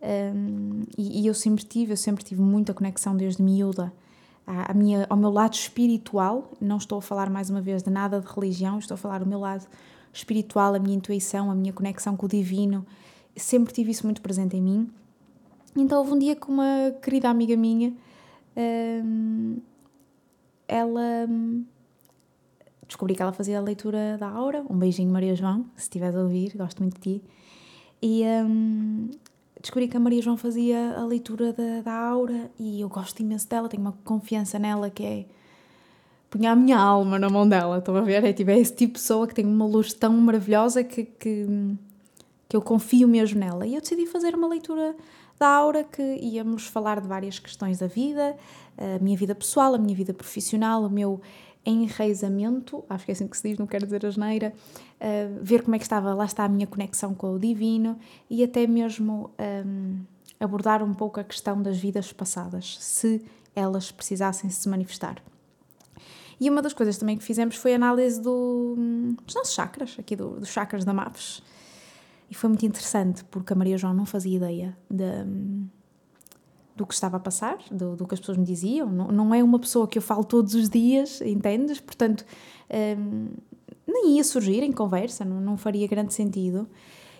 Um, 0.00 0.82
e, 0.96 1.22
e, 1.22 1.26
eu 1.26 1.34
sempre 1.34 1.64
tive, 1.64 1.92
eu 1.92 1.96
sempre 1.96 2.24
tive 2.24 2.40
muita 2.40 2.72
conexão 2.72 3.16
desde 3.16 3.42
miúda 3.42 3.92
à, 4.46 4.70
à 4.70 4.74
minha, 4.74 5.06
ao 5.10 5.16
meu 5.16 5.30
lado 5.30 5.54
espiritual. 5.54 6.52
Não 6.60 6.76
estou 6.76 6.98
a 6.98 7.02
falar 7.02 7.28
mais 7.28 7.50
uma 7.50 7.60
vez 7.60 7.82
de 7.82 7.90
nada 7.90 8.20
de 8.20 8.26
religião, 8.26 8.78
estou 8.78 8.94
a 8.94 8.98
falar 8.98 9.18
do 9.18 9.26
meu 9.26 9.40
lado 9.40 9.66
espiritual, 10.12 10.74
a 10.74 10.78
minha 10.78 10.96
intuição, 10.96 11.50
a 11.50 11.54
minha 11.54 11.72
conexão 11.72 12.16
com 12.16 12.26
o 12.26 12.28
divino. 12.28 12.86
Sempre 13.36 13.72
tive 13.72 13.90
isso 13.90 14.04
muito 14.06 14.22
presente 14.22 14.56
em 14.56 14.62
mim. 14.62 14.90
Então 15.76 15.98
houve 15.98 16.12
um 16.12 16.18
dia 16.18 16.34
com 16.34 16.52
uma 16.52 16.92
querida 17.02 17.28
amiga 17.28 17.56
minha, 17.56 17.92
um, 18.56 19.58
ela 20.66 21.28
descobri 22.88 23.14
que 23.14 23.22
ela 23.22 23.32
fazia 23.32 23.58
a 23.58 23.60
leitura 23.60 24.16
da 24.18 24.28
Aura. 24.28 24.64
Um 24.68 24.76
beijinho, 24.76 25.12
Maria 25.12 25.36
João, 25.36 25.66
se 25.76 25.82
estiveres 25.82 26.16
a 26.16 26.22
ouvir, 26.22 26.56
gosto 26.56 26.82
muito 26.82 26.94
de 26.94 27.20
ti. 27.20 27.24
E 28.02 28.22
um, 28.24 29.10
descobri 29.60 29.86
que 29.86 29.96
a 29.96 30.00
Maria 30.00 30.22
João 30.22 30.36
fazia 30.36 30.94
a 30.96 31.04
leitura 31.04 31.52
da, 31.52 31.82
da 31.82 31.94
Aura 31.94 32.50
e 32.58 32.80
eu 32.80 32.88
gosto 32.88 33.20
imenso 33.20 33.48
dela, 33.48 33.68
tenho 33.68 33.82
uma 33.82 33.92
confiança 34.04 34.58
nela 34.58 34.88
que 34.88 35.04
é. 35.04 35.26
punha 36.30 36.52
a 36.52 36.56
minha 36.56 36.78
alma 36.78 37.18
na 37.18 37.28
mão 37.28 37.46
dela, 37.46 37.78
estão 37.78 37.94
a 37.94 38.00
ver? 38.00 38.24
É, 38.24 38.32
tipo, 38.32 38.50
é 38.50 38.58
esse 38.58 38.72
tipo 38.72 38.94
de 38.94 39.00
pessoa 39.00 39.26
que 39.26 39.34
tem 39.34 39.44
uma 39.44 39.66
luz 39.66 39.92
tão 39.92 40.12
maravilhosa 40.14 40.82
que, 40.82 41.04
que, 41.04 41.46
que 42.48 42.56
eu 42.56 42.62
confio 42.62 43.06
mesmo 43.06 43.38
nela. 43.38 43.66
E 43.66 43.74
eu 43.74 43.80
decidi 43.80 44.06
fazer 44.06 44.34
uma 44.34 44.48
leitura 44.48 44.96
da 45.38 45.46
Aura 45.46 45.84
que 45.84 46.02
íamos 46.02 46.66
falar 46.66 47.00
de 47.00 47.06
várias 47.06 47.38
questões 47.38 47.78
da 47.78 47.86
vida, 47.86 48.36
a 48.76 48.98
minha 49.02 49.16
vida 49.16 49.34
pessoal, 49.34 49.74
a 49.74 49.78
minha 49.78 49.94
vida 49.94 50.12
profissional, 50.12 50.84
o 50.84 50.90
meu 50.90 51.20
enraizamento, 51.64 52.84
acho 52.88 53.04
que 53.04 53.10
é 53.10 53.14
assim 53.14 53.28
que 53.28 53.36
se 53.36 53.48
diz, 53.48 53.58
não 53.58 53.66
quero 53.66 53.84
dizer 53.84 54.04
asneira, 54.06 54.52
uh, 55.00 55.38
ver 55.42 55.62
como 55.62 55.76
é 55.76 55.78
que 55.78 55.84
estava, 55.84 56.14
lá 56.14 56.24
está 56.24 56.44
a 56.44 56.48
minha 56.48 56.66
conexão 56.66 57.14
com 57.14 57.34
o 57.34 57.38
divino 57.38 57.98
e 58.30 58.42
até 58.42 58.66
mesmo 58.66 59.30
um, 59.66 60.00
abordar 60.40 60.82
um 60.82 60.94
pouco 60.94 61.20
a 61.20 61.24
questão 61.24 61.60
das 61.60 61.78
vidas 61.78 62.12
passadas, 62.12 62.78
se 62.80 63.22
elas 63.54 63.90
precisassem 63.90 64.48
se 64.50 64.68
manifestar. 64.68 65.22
E 66.40 66.48
uma 66.48 66.62
das 66.62 66.72
coisas 66.72 66.96
também 66.96 67.16
que 67.16 67.24
fizemos 67.24 67.56
foi 67.56 67.72
a 67.72 67.76
análise 67.76 68.20
do, 68.20 68.76
dos 69.24 69.34
nossos 69.34 69.54
chakras, 69.54 69.96
aqui 69.98 70.14
do, 70.14 70.38
dos 70.38 70.48
chakras 70.48 70.84
da 70.84 70.92
MAPS. 70.92 71.42
E 72.30 72.34
foi 72.34 72.48
muito 72.48 72.64
interessante, 72.64 73.24
porque 73.24 73.52
a 73.52 73.56
Maria 73.56 73.76
João 73.76 73.94
não 73.94 74.06
fazia 74.06 74.36
ideia 74.36 74.76
de, 74.88 75.24
do 76.78 76.86
que 76.86 76.94
estava 76.94 77.16
a 77.16 77.20
passar, 77.20 77.58
do, 77.70 77.96
do 77.96 78.06
que 78.06 78.14
as 78.14 78.20
pessoas 78.20 78.38
me 78.38 78.44
diziam. 78.44 78.88
Não, 78.88 79.08
não, 79.08 79.34
é 79.34 79.42
uma 79.42 79.58
pessoa 79.58 79.86
que 79.88 79.98
eu 79.98 80.02
falo 80.02 80.22
todos 80.22 80.54
os 80.54 80.70
dias, 80.70 81.20
entendes? 81.20 81.80
Portanto, 81.80 82.24
um, 82.96 83.26
nem 83.86 84.16
ia 84.16 84.24
surgir 84.24 84.62
em 84.62 84.70
conversa, 84.70 85.24
não, 85.24 85.40
não 85.40 85.56
faria 85.56 85.88
grande 85.88 86.14
sentido. 86.14 86.68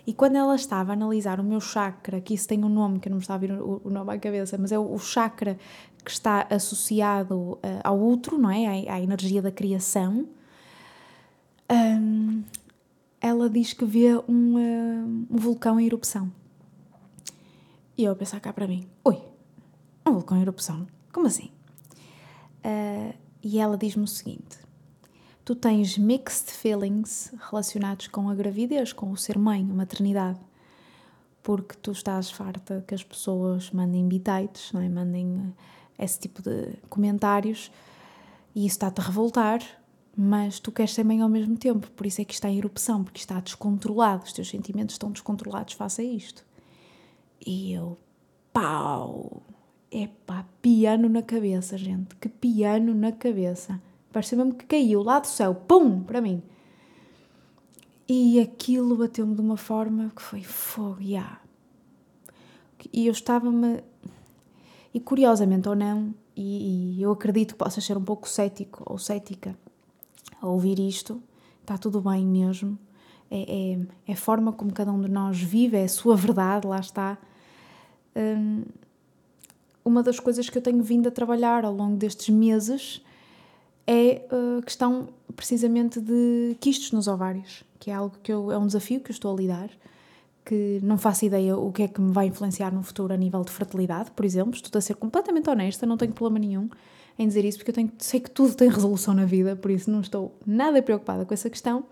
E 0.06 0.14
quando 0.14 0.36
ela 0.36 0.54
estava 0.54 0.92
a 0.92 0.94
analisar 0.94 1.40
o 1.40 1.44
meu 1.44 1.60
chakra, 1.60 2.20
que 2.20 2.32
isso 2.32 2.46
tem 2.46 2.64
um 2.64 2.68
nome 2.68 3.00
que 3.00 3.08
eu 3.08 3.10
não 3.10 3.18
me 3.18 3.22
está 3.22 3.34
a 3.34 3.38
vir 3.38 3.52
o, 3.52 3.82
o 3.84 3.90
nome 3.90 4.14
à 4.14 4.18
cabeça, 4.18 4.56
mas 4.56 4.70
é 4.70 4.78
o, 4.78 4.94
o 4.94 4.98
chakra 4.98 5.58
que 6.04 6.10
está 6.10 6.46
associado 6.48 7.34
uh, 7.36 7.60
ao 7.82 7.98
outro, 7.98 8.38
não 8.38 8.50
é? 8.50 8.88
À, 8.88 8.94
à 8.94 9.00
energia 9.00 9.42
da 9.42 9.50
criação. 9.50 10.26
Um, 11.70 12.42
ela 13.20 13.50
diz 13.50 13.72
que 13.72 13.84
vê 13.84 14.14
um, 14.28 14.54
uh, 14.54 15.26
um 15.30 15.36
vulcão 15.36 15.78
em 15.80 15.86
erupção. 15.86 16.30
E 17.98 18.04
eu 18.04 18.12
a 18.12 18.14
pensar 18.14 18.38
cá 18.38 18.52
para 18.52 18.68
mim: 18.68 18.86
oi, 19.04 19.20
um 20.08 20.14
vulcão 20.14 20.36
em 20.36 20.42
erupção? 20.42 20.86
Como 21.12 21.26
assim? 21.26 21.50
Uh, 22.64 23.14
e 23.42 23.58
ela 23.58 23.76
diz-me 23.76 24.04
o 24.04 24.08
seguinte: 24.08 24.58
tu 25.44 25.54
tens 25.54 25.96
mixed 25.96 26.50
feelings 26.50 27.32
relacionados 27.50 28.08
com 28.08 28.28
a 28.28 28.34
gravidez, 28.34 28.92
com 28.92 29.10
o 29.10 29.16
ser 29.16 29.38
mãe, 29.38 29.62
a 29.62 29.74
maternidade. 29.74 30.38
Porque 31.42 31.74
tu 31.76 31.92
estás 31.92 32.30
farta 32.30 32.84
que 32.86 32.94
as 32.94 33.02
pessoas 33.02 33.70
mandem 33.70 34.06
bitites, 34.06 34.72
não 34.72 34.82
é? 34.82 34.88
mandem 34.88 35.54
eh, 35.98 36.04
esse 36.04 36.18
tipo 36.18 36.42
de 36.42 36.74
comentários 36.90 37.70
e 38.54 38.66
isso 38.66 38.74
está-te 38.74 39.00
a 39.00 39.04
revoltar, 39.04 39.60
mas 40.16 40.58
tu 40.58 40.72
queres 40.72 40.92
ser 40.92 41.04
mãe 41.04 41.20
ao 41.20 41.28
mesmo 41.28 41.56
tempo, 41.56 41.90
por 41.92 42.04
isso 42.04 42.20
é 42.20 42.24
que 42.24 42.34
está 42.34 42.50
em 42.50 42.58
erupção, 42.58 43.04
porque 43.04 43.20
está 43.20 43.40
descontrolado, 43.40 44.24
os 44.24 44.32
teus 44.32 44.48
sentimentos 44.48 44.96
estão 44.96 45.10
descontrolados 45.10 45.74
face 45.74 46.02
a 46.02 46.04
isto. 46.04 46.44
E 47.46 47.72
eu, 47.72 47.96
pau! 48.52 49.42
Epá, 49.90 50.44
piano 50.60 51.08
na 51.08 51.22
cabeça, 51.22 51.78
gente, 51.78 52.14
que 52.16 52.28
piano 52.28 52.94
na 52.94 53.12
cabeça. 53.12 53.80
Pareceu 54.12 54.38
mesmo 54.38 54.54
que 54.54 54.66
caiu 54.66 55.02
lá 55.02 55.18
do 55.18 55.26
céu, 55.26 55.54
pum, 55.54 56.02
para 56.02 56.20
mim. 56.20 56.42
E 58.08 58.40
aquilo 58.40 58.96
bateu-me 58.96 59.34
de 59.34 59.40
uma 59.40 59.56
forma 59.56 60.12
que 60.14 60.22
foi 60.22 60.42
fogo, 60.42 61.00
yeah. 61.00 61.40
E 62.92 63.06
eu 63.06 63.12
estava-me. 63.12 63.82
E 64.92 65.00
curiosamente 65.00 65.68
ou 65.68 65.76
não, 65.76 66.14
e, 66.34 66.96
e 66.96 67.02
eu 67.02 67.12
acredito 67.12 67.52
que 67.52 67.58
possas 67.58 67.84
ser 67.84 67.96
um 67.96 68.04
pouco 68.04 68.28
cético 68.28 68.82
ou 68.86 68.98
cética 68.98 69.56
a 70.40 70.46
ouvir 70.46 70.78
isto, 70.78 71.22
está 71.60 71.76
tudo 71.76 72.00
bem 72.00 72.26
mesmo. 72.26 72.78
É, 73.30 73.72
é, 73.74 73.86
é, 74.06 74.12
a 74.12 74.16
forma 74.16 74.52
como 74.52 74.72
cada 74.72 74.90
um 74.90 75.00
de 75.00 75.10
nós 75.10 75.38
vive, 75.38 75.76
é 75.76 75.84
a 75.84 75.88
sua 75.88 76.16
verdade, 76.16 76.66
lá 76.66 76.80
está. 76.80 77.18
Hum, 78.16 78.64
uma 79.88 80.02
das 80.02 80.20
coisas 80.20 80.48
que 80.48 80.56
eu 80.56 80.62
tenho 80.62 80.82
vindo 80.82 81.08
a 81.08 81.10
trabalhar 81.10 81.64
ao 81.64 81.74
longo 81.74 81.96
destes 81.96 82.28
meses 82.28 83.02
é 83.86 84.26
a 84.30 84.62
questão 84.62 85.08
precisamente 85.34 85.98
de 86.00 86.56
quistos 86.60 86.92
nos 86.92 87.08
ovários, 87.08 87.64
que 87.80 87.90
é 87.90 87.94
algo 87.94 88.14
que 88.22 88.30
eu, 88.30 88.52
é 88.52 88.58
um 88.58 88.66
desafio 88.66 89.00
que 89.00 89.10
eu 89.10 89.14
estou 89.14 89.32
a 89.32 89.36
lidar, 89.36 89.70
que 90.44 90.78
não 90.82 90.98
faço 90.98 91.24
ideia 91.24 91.56
o 91.56 91.72
que 91.72 91.82
é 91.82 91.88
que 91.88 92.00
me 92.00 92.12
vai 92.12 92.26
influenciar 92.26 92.72
no 92.72 92.82
futuro 92.82 93.14
a 93.14 93.16
nível 93.16 93.42
de 93.42 93.50
fertilidade, 93.50 94.10
por 94.10 94.24
exemplo. 94.24 94.54
Estou 94.54 94.78
a 94.78 94.82
ser 94.82 94.94
completamente 94.94 95.48
honesta, 95.48 95.86
não 95.86 95.96
tenho 95.96 96.12
problema 96.12 96.38
nenhum 96.38 96.68
em 97.18 97.26
dizer 97.26 97.44
isso, 97.44 97.58
porque 97.58 97.70
eu 97.70 97.74
tenho, 97.74 97.92
sei 97.98 98.20
que 98.20 98.30
tudo 98.30 98.54
tem 98.54 98.68
resolução 98.70 99.14
na 99.14 99.24
vida, 99.24 99.56
por 99.56 99.70
isso 99.70 99.90
não 99.90 100.00
estou 100.00 100.34
nada 100.46 100.82
preocupada 100.82 101.24
com 101.24 101.34
essa 101.34 101.50
questão, 101.50 101.84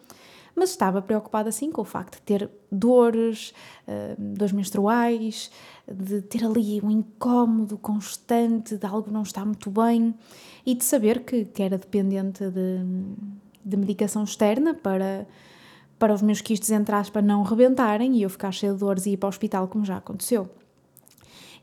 mas 0.57 0.71
estava 0.71 1.03
preocupada 1.03 1.53
sim 1.53 1.71
com 1.71 1.83
o 1.83 1.85
facto 1.85 2.15
de 2.15 2.23
ter 2.23 2.51
dores, 2.73 3.53
uh, 3.87 4.17
dores 4.19 4.53
menstruais, 4.53 5.51
de 5.87 6.23
ter 6.23 6.45
ali 6.45 6.81
um 6.83 6.91
incómodo 6.91 7.77
constante, 7.77 8.77
de 8.77 8.87
algo 8.87 9.11
não 9.11 9.23
estar 9.23 9.45
muito 9.45 9.71
bem 9.71 10.15
e 10.65 10.75
de 10.75 10.83
saber 10.83 11.21
que, 11.25 11.45
que 11.45 11.63
era 11.63 11.77
dependente 11.77 12.51
de, 12.51 12.81
de 13.65 13.77
medicação 13.77 14.25
externa 14.25 14.73
para, 14.73 15.29
para 15.99 16.15
os 16.15 16.23
meus 16.23 16.41
quistes, 16.41 16.71
entre 16.71 16.95
aspas, 16.95 17.23
não 17.23 17.43
rebentarem 17.43 18.17
e 18.17 18.23
eu 18.23 18.31
ficar 18.31 18.51
cheia 18.51 18.73
de 18.73 18.79
dores 18.79 19.05
e 19.05 19.11
ir 19.11 19.17
para 19.19 19.27
o 19.27 19.29
hospital, 19.29 19.69
como 19.69 19.85
já 19.85 19.99
aconteceu. 19.99 20.49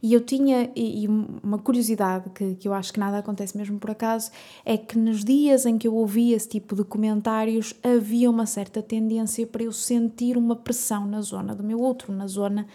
E 0.04 0.14
eu 0.14 0.20
tinha, 0.20 0.70
e 0.76 1.08
uma 1.08 1.58
curiosidade 1.58 2.30
que, 2.32 2.56
que 2.56 2.68
eu 2.68 2.74
acho 2.74 2.92
que 2.92 3.00
nada 3.00 3.20
acontece 3.20 3.58
mesmo 3.58 3.80
por 3.80 3.90
acaso, 3.90 4.32
é 4.66 4.78
que 4.78 4.98
nos 4.98 5.24
dias 5.24 5.66
em 5.66 5.78
que 5.78 5.88
eu 5.88 5.96
ouvia 5.96 6.36
esse 6.36 6.50
tipo 6.50 6.76
de 6.76 6.84
comentários 6.84 7.74
havia 7.82 8.30
uma 8.30 8.46
certa 8.46 8.82
tendência 8.82 9.48
para 9.48 9.64
eu 9.64 9.72
sentir 9.72 10.36
uma 10.36 10.58
pressão 10.58 11.08
na 11.08 11.22
zona 11.22 11.56
do 11.56 11.64
meu 11.64 11.80
outro, 11.80 12.12
na 12.12 12.28
zona 12.28 12.68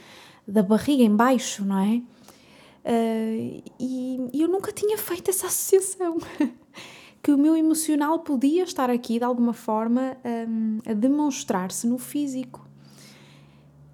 da 0.47 0.63
barriga 0.63 1.03
em 1.03 1.15
baixo, 1.15 1.67
não 1.67 1.79
é? 1.79 2.03
Uh, 2.83 3.63
e, 3.79 4.31
e 4.33 4.41
eu 4.41 4.49
nunca 4.49 4.73
tinha 4.73 4.97
feito 4.97 5.31
essa 5.31 5.49
associação. 5.49 6.17
que 7.23 7.31
o 7.31 7.37
meu 7.37 7.55
emocional 7.55 8.21
podia 8.21 8.63
estar 8.63 8.89
aqui 8.89 9.19
de 9.19 9.25
alguma 9.25 9.53
forma 9.53 10.17
um, 10.49 10.79
a 10.87 10.95
demonstrar-se 10.95 11.87
no 11.87 11.99
físico. 11.99 12.67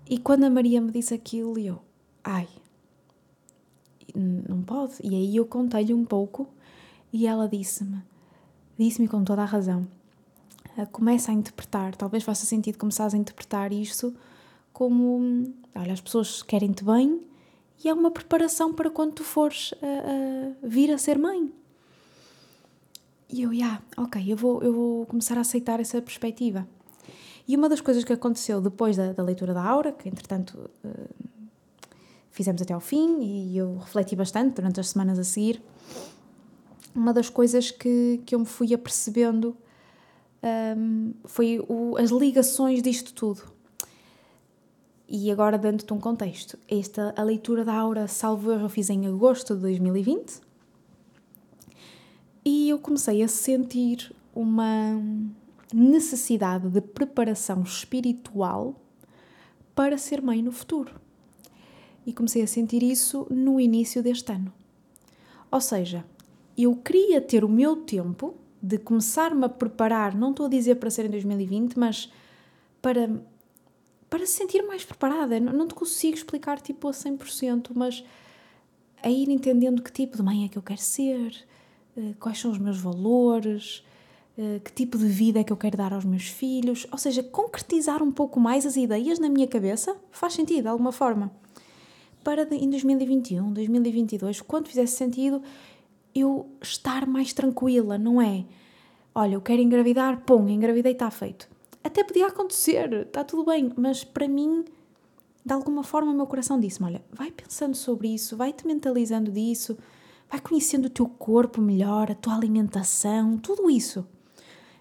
E 0.09 0.19
quando 0.19 0.45
a 0.45 0.51
Maria 0.51 0.81
me 0.81 0.93
disse 0.93 1.15
aquilo, 1.15 1.59
eu, 1.59 1.81
ai, 2.23 2.47
não 4.15 4.63
pode. 4.63 4.95
E 5.03 5.15
aí 5.15 5.37
eu 5.37 5.45
contei-lhe 5.47 5.93
um 5.93 6.05
pouco 6.05 6.49
e 7.13 7.27
ela 7.27 7.49
disse-me, 7.49 8.03
disse-me 8.79 9.09
com 9.09 9.23
toda 9.25 9.43
a 9.43 9.45
razão, 9.45 9.87
ah, 10.77 10.87
começa 10.87 11.31
a 11.31 11.35
interpretar, 11.35 11.95
talvez 11.97 12.23
faça 12.23 12.47
sentido 12.47 12.79
começar 12.79 13.13
a 13.13 13.17
interpretar 13.17 13.73
isto 13.73 14.15
como, 14.73 15.53
olha, 15.75 15.93
as 15.93 16.01
pessoas 16.01 16.43
querem-te 16.43 16.85
bem 16.85 17.21
e 17.85 17.89
é 17.89 17.95
uma 17.95 18.11
preparação 18.11 18.73
para 18.73 18.91
quando 18.91 19.13
tu 19.13 19.25
fores 19.25 19.73
a, 19.81 20.67
a 20.67 20.69
vir 20.69 20.91
a 20.91 20.99
ser 20.99 21.19
mãe. 21.19 21.53
E 23.31 23.43
eu, 23.43 23.53
yeah, 23.53 23.83
ok, 23.97 24.23
eu 24.33 24.37
vou, 24.37 24.63
eu 24.63 24.73
vou 24.73 25.07
começar 25.07 25.37
a 25.39 25.41
aceitar 25.41 25.81
essa 25.81 26.01
perspectiva. 26.01 26.67
E 27.47 27.57
uma 27.57 27.69
das 27.69 27.81
coisas 27.81 28.05
que 28.05 28.13
aconteceu 28.13 28.61
depois 28.61 28.97
da, 28.97 29.13
da 29.13 29.23
leitura 29.23 29.53
da 29.53 29.63
aura, 29.63 29.93
que 29.93 30.09
entretanto 30.09 30.71
uh, 30.85 31.09
fizemos 32.35 32.61
até 32.61 32.75
ao 32.75 32.81
fim 32.81 33.23
e 33.23 33.57
eu 33.57 33.79
refleti 33.79 34.17
bastante 34.17 34.57
durante 34.57 34.81
as 34.81 34.89
semanas 34.89 35.21
a 35.21 35.25
seguir, 35.25 35.63
uma 36.93 37.13
das 37.13 37.31
coisas 37.31 37.71
que, 37.71 38.21
que 38.27 38.35
eu 38.35 38.41
me 38.41 38.45
fui 38.45 38.75
apercebendo 38.75 39.57
um, 40.77 41.15
foi 41.25 41.65
o, 41.69 41.97
as 41.97 42.11
ligações 42.11 42.83
disto 42.83 43.15
tudo. 43.15 43.43
E 45.09 45.31
agora, 45.31 45.57
dando-te 45.57 45.93
um 45.93 46.01
contexto, 46.01 46.59
esta, 46.69 47.15
a 47.17 47.23
leitura 47.23 47.65
da 47.65 47.73
aura, 47.73 48.09
salvo 48.09 48.51
erro, 48.51 48.65
eu 48.65 48.69
fiz 48.69 48.91
em 48.91 49.07
agosto 49.07 49.55
de 49.55 49.61
2020 49.61 50.41
e 52.45 52.69
eu 52.69 52.81
comecei 52.81 53.23
a 53.23 53.29
sentir 53.29 54.13
uma 54.35 55.01
necessidade 55.73 56.69
de 56.69 56.81
preparação 56.81 57.63
espiritual 57.63 58.75
para 59.73 59.97
ser 59.97 60.21
mãe 60.21 60.43
no 60.43 60.51
futuro. 60.51 61.04
E 62.07 62.13
comecei 62.13 62.43
a 62.43 62.47
sentir 62.47 62.83
isso 62.83 63.27
no 63.31 63.61
início 63.61 64.03
deste 64.03 64.33
ano. 64.33 64.53
Ou 65.51 65.61
seja, 65.61 66.05
eu 66.57 66.77
queria 66.77 67.21
ter 67.21 67.45
o 67.45 67.49
meu 67.49 67.77
tempo 67.77 68.35
de 68.63 68.79
começar-me 68.79 69.45
a 69.45 69.49
preparar, 69.49 70.15
não 70.15 70.31
estou 70.31 70.47
a 70.47 70.49
dizer 70.49 70.77
para 70.77 70.91
ser 70.91 71.07
em 71.07 71.11
2020, 71.11 71.79
mas 71.79 72.11
para 72.81 73.11
para 74.09 74.27
se 74.27 74.35
sentir 74.35 74.63
mais 74.63 74.85
preparada. 74.85 75.41
Não, 75.41 75.53
não 75.53 75.67
te 75.67 75.75
consigo 75.75 76.15
explicar 76.15 76.61
tipo 76.61 76.87
a 76.87 76.93
100%, 76.93 77.71
mas 77.75 78.05
a 79.03 79.11
ir 79.11 79.29
entendendo 79.29 79.83
que 79.83 79.91
tipo 79.91 80.17
de 80.17 80.23
mãe 80.23 80.45
é 80.45 80.49
que 80.49 80.57
eu 80.57 80.63
quero 80.63 80.81
ser, 80.81 81.45
eh, 81.97 82.15
quais 82.21 82.39
são 82.39 82.53
os 82.53 82.59
meus 82.59 82.79
valores, 82.79 83.85
eh, 84.39 84.61
que 84.65 84.73
tipo 84.73 84.97
de 84.97 85.07
vida 85.07 85.41
é 85.41 85.45
que 85.45 85.53
eu 85.53 85.57
quero 85.57 85.77
dar 85.77 85.93
aos 85.93 86.05
meus 86.05 86.29
filhos. 86.29 86.87
Ou 86.93 86.99
seja, 86.99 87.25
concretizar 87.25 88.05
um 88.05 88.13
pouco 88.13 88.39
mais 88.39 88.65
as 88.65 88.77
ideias 88.77 89.19
na 89.19 89.29
minha 89.29 89.49
cabeça 89.49 89.97
faz 90.13 90.35
sentido, 90.35 90.63
de 90.63 90.69
alguma 90.69 90.93
forma. 90.93 91.33
Para 92.25 92.49
em 92.53 92.71
2021, 92.71 93.53
2022, 93.53 94.41
quando 94.41 94.67
fizesse 94.67 94.97
sentido, 94.97 95.43
eu 96.15 96.49
estar 96.61 97.07
mais 97.07 97.33
tranquila, 97.33 97.97
não 97.99 98.21
é? 98.21 98.45
Olha, 99.15 99.35
eu 99.35 99.41
quero 99.41 99.63
engravidar, 99.63 100.23
pum, 100.23 100.49
engravidei, 100.49 100.93
está 100.93 101.11
feito 101.11 101.55
até 101.85 102.03
podia 102.03 102.27
acontecer, 102.29 102.91
está 102.95 103.23
tudo 103.23 103.45
bem, 103.45 103.71
mas 103.77 104.03
para 104.03 104.27
mim, 104.27 104.65
de 105.45 105.53
alguma 105.53 105.85
forma, 105.85 106.11
o 106.11 106.15
meu 106.15 106.27
coração 106.27 106.59
disse-me: 106.59 106.87
olha, 106.87 107.05
vai 107.13 107.31
pensando 107.31 107.77
sobre 107.77 108.09
isso, 108.09 108.39
vai 108.39 108.55
te 108.55 108.67
mentalizando 108.67 109.31
disso, 109.31 109.77
vai 110.31 110.41
conhecendo 110.41 110.87
o 110.87 110.91
teu 110.91 111.07
corpo 111.07 111.61
melhor, 111.61 112.11
a 112.11 112.15
tua 112.15 112.35
alimentação, 112.35 113.37
tudo 113.37 113.71
isso. 113.71 114.07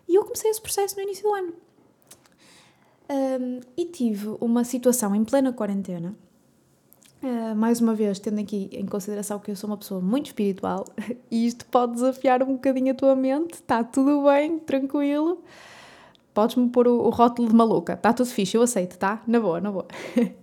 E 0.08 0.16
eu 0.16 0.24
comecei 0.24 0.50
esse 0.50 0.62
processo 0.62 0.96
no 0.96 1.02
início 1.02 1.24
do 1.24 1.34
ano. 1.34 1.54
Um, 3.10 3.60
e 3.76 3.86
tive 3.86 4.30
uma 4.40 4.64
situação 4.64 5.14
em 5.14 5.26
plena 5.26 5.52
quarentena. 5.52 6.16
Uh, 7.24 7.56
mais 7.56 7.80
uma 7.80 7.96
vez, 7.96 8.20
tendo 8.20 8.42
aqui 8.42 8.70
em 8.74 8.86
consideração 8.86 9.40
que 9.40 9.50
eu 9.50 9.56
sou 9.56 9.70
uma 9.70 9.78
pessoa 9.78 10.02
muito 10.02 10.26
espiritual 10.26 10.84
e 11.32 11.48
isto 11.48 11.66
pode 11.68 11.94
desafiar 11.94 12.44
um 12.44 12.56
bocadinho 12.56 12.92
a 12.92 12.94
tua 12.94 13.16
mente, 13.16 13.54
está 13.54 13.82
tudo 13.82 14.26
bem, 14.26 14.60
tranquilo. 14.60 15.42
Podes-me 16.34 16.68
pôr 16.68 16.86
o, 16.86 16.98
o, 16.98 17.10
rótulo 17.10 17.48
de 17.48 17.56
maluca, 17.56 17.94
está 17.94 18.12
tudo 18.12 18.28
fixe, 18.28 18.58
eu 18.58 18.62
aceito, 18.62 18.98
tá? 18.98 19.24
Na 19.26 19.40
boa, 19.40 19.62
na 19.62 19.72
boa. 19.72 19.88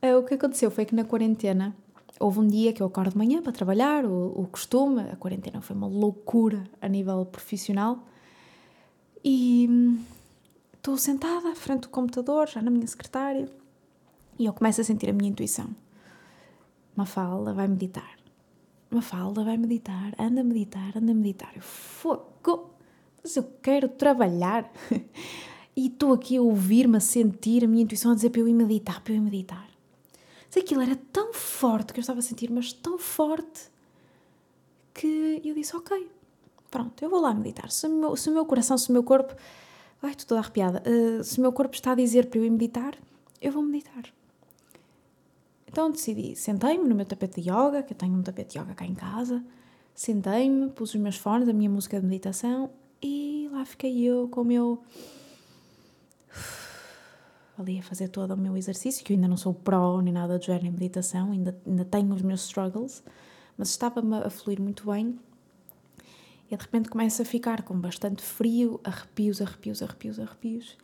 Eh, 0.00 0.14
o 0.14 0.22
que 0.22 0.34
aconteceu 0.34 0.70
foi 0.70 0.84
que 0.84 0.94
na 0.94 1.02
quarentena 1.02 1.74
houve 2.20 2.38
um 2.38 2.46
dia 2.46 2.72
que 2.72 2.80
eu 2.80 2.86
acordo 2.86 3.10
de 3.10 3.18
manhã 3.18 3.42
para 3.42 3.50
trabalhar, 3.50 4.04
o, 4.04 4.42
o 4.42 4.46
costume, 4.46 5.00
a 5.00 5.16
quarentena 5.16 5.60
foi 5.60 5.74
uma 5.74 5.88
loucura 5.88 6.62
a 6.80 6.86
nível 6.86 7.26
profissional 7.26 7.98
e 9.24 9.66
hum, 9.68 9.98
estou 10.72 10.96
sentada 10.96 11.50
à 11.50 11.54
frente 11.56 11.80
do 11.80 11.88
computador, 11.88 12.46
já 12.46 12.62
na 12.62 12.70
minha 12.70 12.86
secretária, 12.86 13.48
e 14.38 14.46
eu 14.46 14.52
começo 14.52 14.80
a 14.80 14.84
sentir 14.84 15.10
a 15.10 15.12
minha 15.12 15.30
intuição. 15.30 15.68
Mafalda 16.94 17.52
vai 17.52 17.68
meditar. 17.68 18.16
Mafalda 18.90 19.44
vai 19.44 19.56
meditar, 19.56 20.14
anda 20.18 20.40
a 20.40 20.44
meditar, 20.44 20.96
anda 20.96 21.12
a 21.12 21.14
meditar. 21.14 21.52
Eu, 21.54 21.62
fogo! 21.62 22.70
mas 23.22 23.36
eu 23.36 23.44
quero 23.62 23.88
trabalhar. 23.88 24.70
e 25.76 25.86
estou 25.86 26.12
aqui 26.12 26.36
a 26.36 26.42
ouvir-me, 26.42 26.96
a 26.96 27.00
sentir 27.00 27.64
a 27.64 27.68
minha 27.68 27.82
intuição 27.82 28.12
a 28.12 28.14
dizer 28.14 28.30
para 28.30 28.40
eu 28.40 28.48
ir 28.48 28.54
meditar, 28.54 29.02
para 29.02 29.12
eu 29.12 29.16
ir 29.16 29.20
meditar. 29.20 29.68
Mas 30.46 30.56
aquilo 30.56 30.80
era 30.80 30.96
tão 31.12 31.32
forte 31.34 31.92
que 31.92 31.98
eu 31.98 32.02
estava 32.02 32.20
a 32.20 32.22
sentir, 32.22 32.50
mas 32.50 32.72
tão 32.72 32.98
forte, 32.98 33.70
que 34.94 35.42
eu 35.44 35.54
disse: 35.54 35.76
Ok, 35.76 36.08
Pronto, 36.70 37.02
eu 37.02 37.08
vou 37.08 37.20
lá 37.20 37.32
meditar. 37.32 37.70
Se 37.70 37.86
o 37.86 37.90
meu, 37.90 38.16
se 38.16 38.28
o 38.28 38.32
meu 38.32 38.44
coração, 38.44 38.76
se 38.76 38.90
o 38.90 38.92
meu 38.92 39.02
corpo. 39.02 39.34
Ai, 40.02 40.10
estou 40.10 40.26
toda 40.28 40.40
arrepiada. 40.40 40.82
Uh, 40.86 41.24
se 41.24 41.38
o 41.38 41.42
meu 41.42 41.52
corpo 41.52 41.74
está 41.74 41.92
a 41.92 41.94
dizer 41.94 42.26
para 42.26 42.38
eu 42.38 42.44
ir 42.44 42.50
meditar, 42.50 42.94
eu 43.40 43.50
vou 43.50 43.62
meditar. 43.62 44.04
Então 45.78 45.92
decidi, 45.92 46.34
sentei-me 46.34 46.88
no 46.88 46.92
meu 46.96 47.06
tapete 47.06 47.40
de 47.40 47.48
yoga, 47.48 47.84
que 47.84 47.92
eu 47.92 47.96
tenho 47.96 48.12
um 48.12 48.20
tapete 48.20 48.54
de 48.54 48.58
yoga 48.58 48.74
cá 48.74 48.84
em 48.84 48.96
casa, 48.96 49.44
sentei-me, 49.94 50.70
pus 50.70 50.92
os 50.92 51.00
meus 51.00 51.16
fones, 51.16 51.48
a 51.48 51.52
minha 51.52 51.70
música 51.70 52.00
de 52.00 52.04
meditação 52.04 52.70
e 53.00 53.48
lá 53.52 53.64
fiquei 53.64 54.02
eu 54.02 54.26
com 54.26 54.40
o 54.40 54.44
meu. 54.44 54.82
ali 57.56 57.78
a 57.78 57.82
fazer 57.84 58.08
todo 58.08 58.34
o 58.34 58.36
meu 58.36 58.56
exercício, 58.56 59.04
que 59.04 59.12
eu 59.12 59.14
ainda 59.14 59.28
não 59.28 59.36
sou 59.36 59.54
pró 59.54 60.00
nem 60.00 60.12
nada 60.12 60.36
do 60.36 60.44
género 60.44 60.66
em 60.66 60.70
meditação, 60.72 61.30
ainda, 61.30 61.56
ainda 61.64 61.84
tenho 61.84 62.12
os 62.12 62.22
meus 62.22 62.40
struggles, 62.40 63.04
mas 63.56 63.68
estava-me 63.68 64.16
a 64.16 64.30
fluir 64.30 64.60
muito 64.60 64.84
bem 64.90 65.16
e 66.50 66.56
de 66.56 66.60
repente 66.60 66.88
começa 66.88 67.22
a 67.22 67.24
ficar 67.24 67.62
com 67.62 67.78
bastante 67.78 68.20
frio, 68.20 68.80
arrepios, 68.82 69.40
arrepios, 69.40 69.80
arrepios, 69.80 70.18
arrepios, 70.18 70.76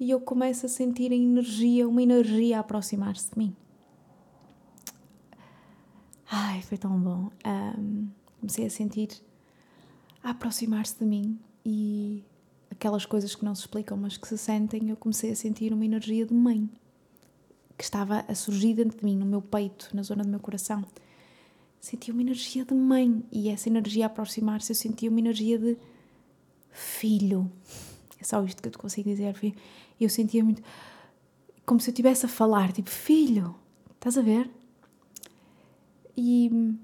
e 0.00 0.10
eu 0.10 0.18
começo 0.18 0.64
a 0.64 0.68
sentir 0.70 1.12
a 1.12 1.14
energia, 1.14 1.86
uma 1.86 2.02
energia 2.02 2.56
a 2.56 2.60
aproximar-se 2.60 3.30
de 3.30 3.38
mim. 3.38 3.54
Ai, 6.36 6.62
foi 6.62 6.76
tão 6.76 6.98
bom. 6.98 7.30
Um, 7.46 8.08
comecei 8.40 8.66
a 8.66 8.70
sentir 8.70 9.08
a 10.20 10.30
aproximar-se 10.30 10.98
de 10.98 11.04
mim 11.04 11.38
e 11.64 12.24
aquelas 12.68 13.06
coisas 13.06 13.36
que 13.36 13.44
não 13.44 13.54
se 13.54 13.60
explicam, 13.60 13.96
mas 13.96 14.16
que 14.16 14.26
se 14.26 14.36
sentem, 14.36 14.90
eu 14.90 14.96
comecei 14.96 15.30
a 15.30 15.36
sentir 15.36 15.72
uma 15.72 15.84
energia 15.84 16.26
de 16.26 16.34
mãe 16.34 16.68
que 17.78 17.84
estava 17.84 18.24
a 18.26 18.34
surgir 18.34 18.74
dentro 18.74 18.98
de 18.98 19.04
mim, 19.04 19.16
no 19.16 19.24
meu 19.24 19.40
peito, 19.40 19.90
na 19.94 20.02
zona 20.02 20.24
do 20.24 20.28
meu 20.28 20.40
coração. 20.40 20.84
Senti 21.80 22.10
uma 22.10 22.22
energia 22.22 22.64
de 22.64 22.74
mãe 22.74 23.22
e 23.30 23.48
essa 23.48 23.68
energia 23.68 24.06
a 24.06 24.08
aproximar-se, 24.08 24.72
eu 24.72 24.76
senti 24.76 25.08
uma 25.08 25.20
energia 25.20 25.56
de 25.56 25.78
filho. 26.72 27.48
É 28.20 28.24
só 28.24 28.42
isto 28.42 28.60
que 28.60 28.66
eu 28.66 28.72
te 28.72 28.78
consigo 28.78 29.08
dizer, 29.08 29.34
filho. 29.34 29.54
Eu 30.00 30.08
sentia 30.08 30.42
muito 30.42 30.60
como 31.64 31.78
se 31.78 31.90
eu 31.90 31.92
estivesse 31.92 32.26
a 32.26 32.28
falar, 32.28 32.72
tipo, 32.72 32.90
filho, 32.90 33.54
estás 33.94 34.18
a 34.18 34.22
ver? 34.22 34.50
E 36.16 36.76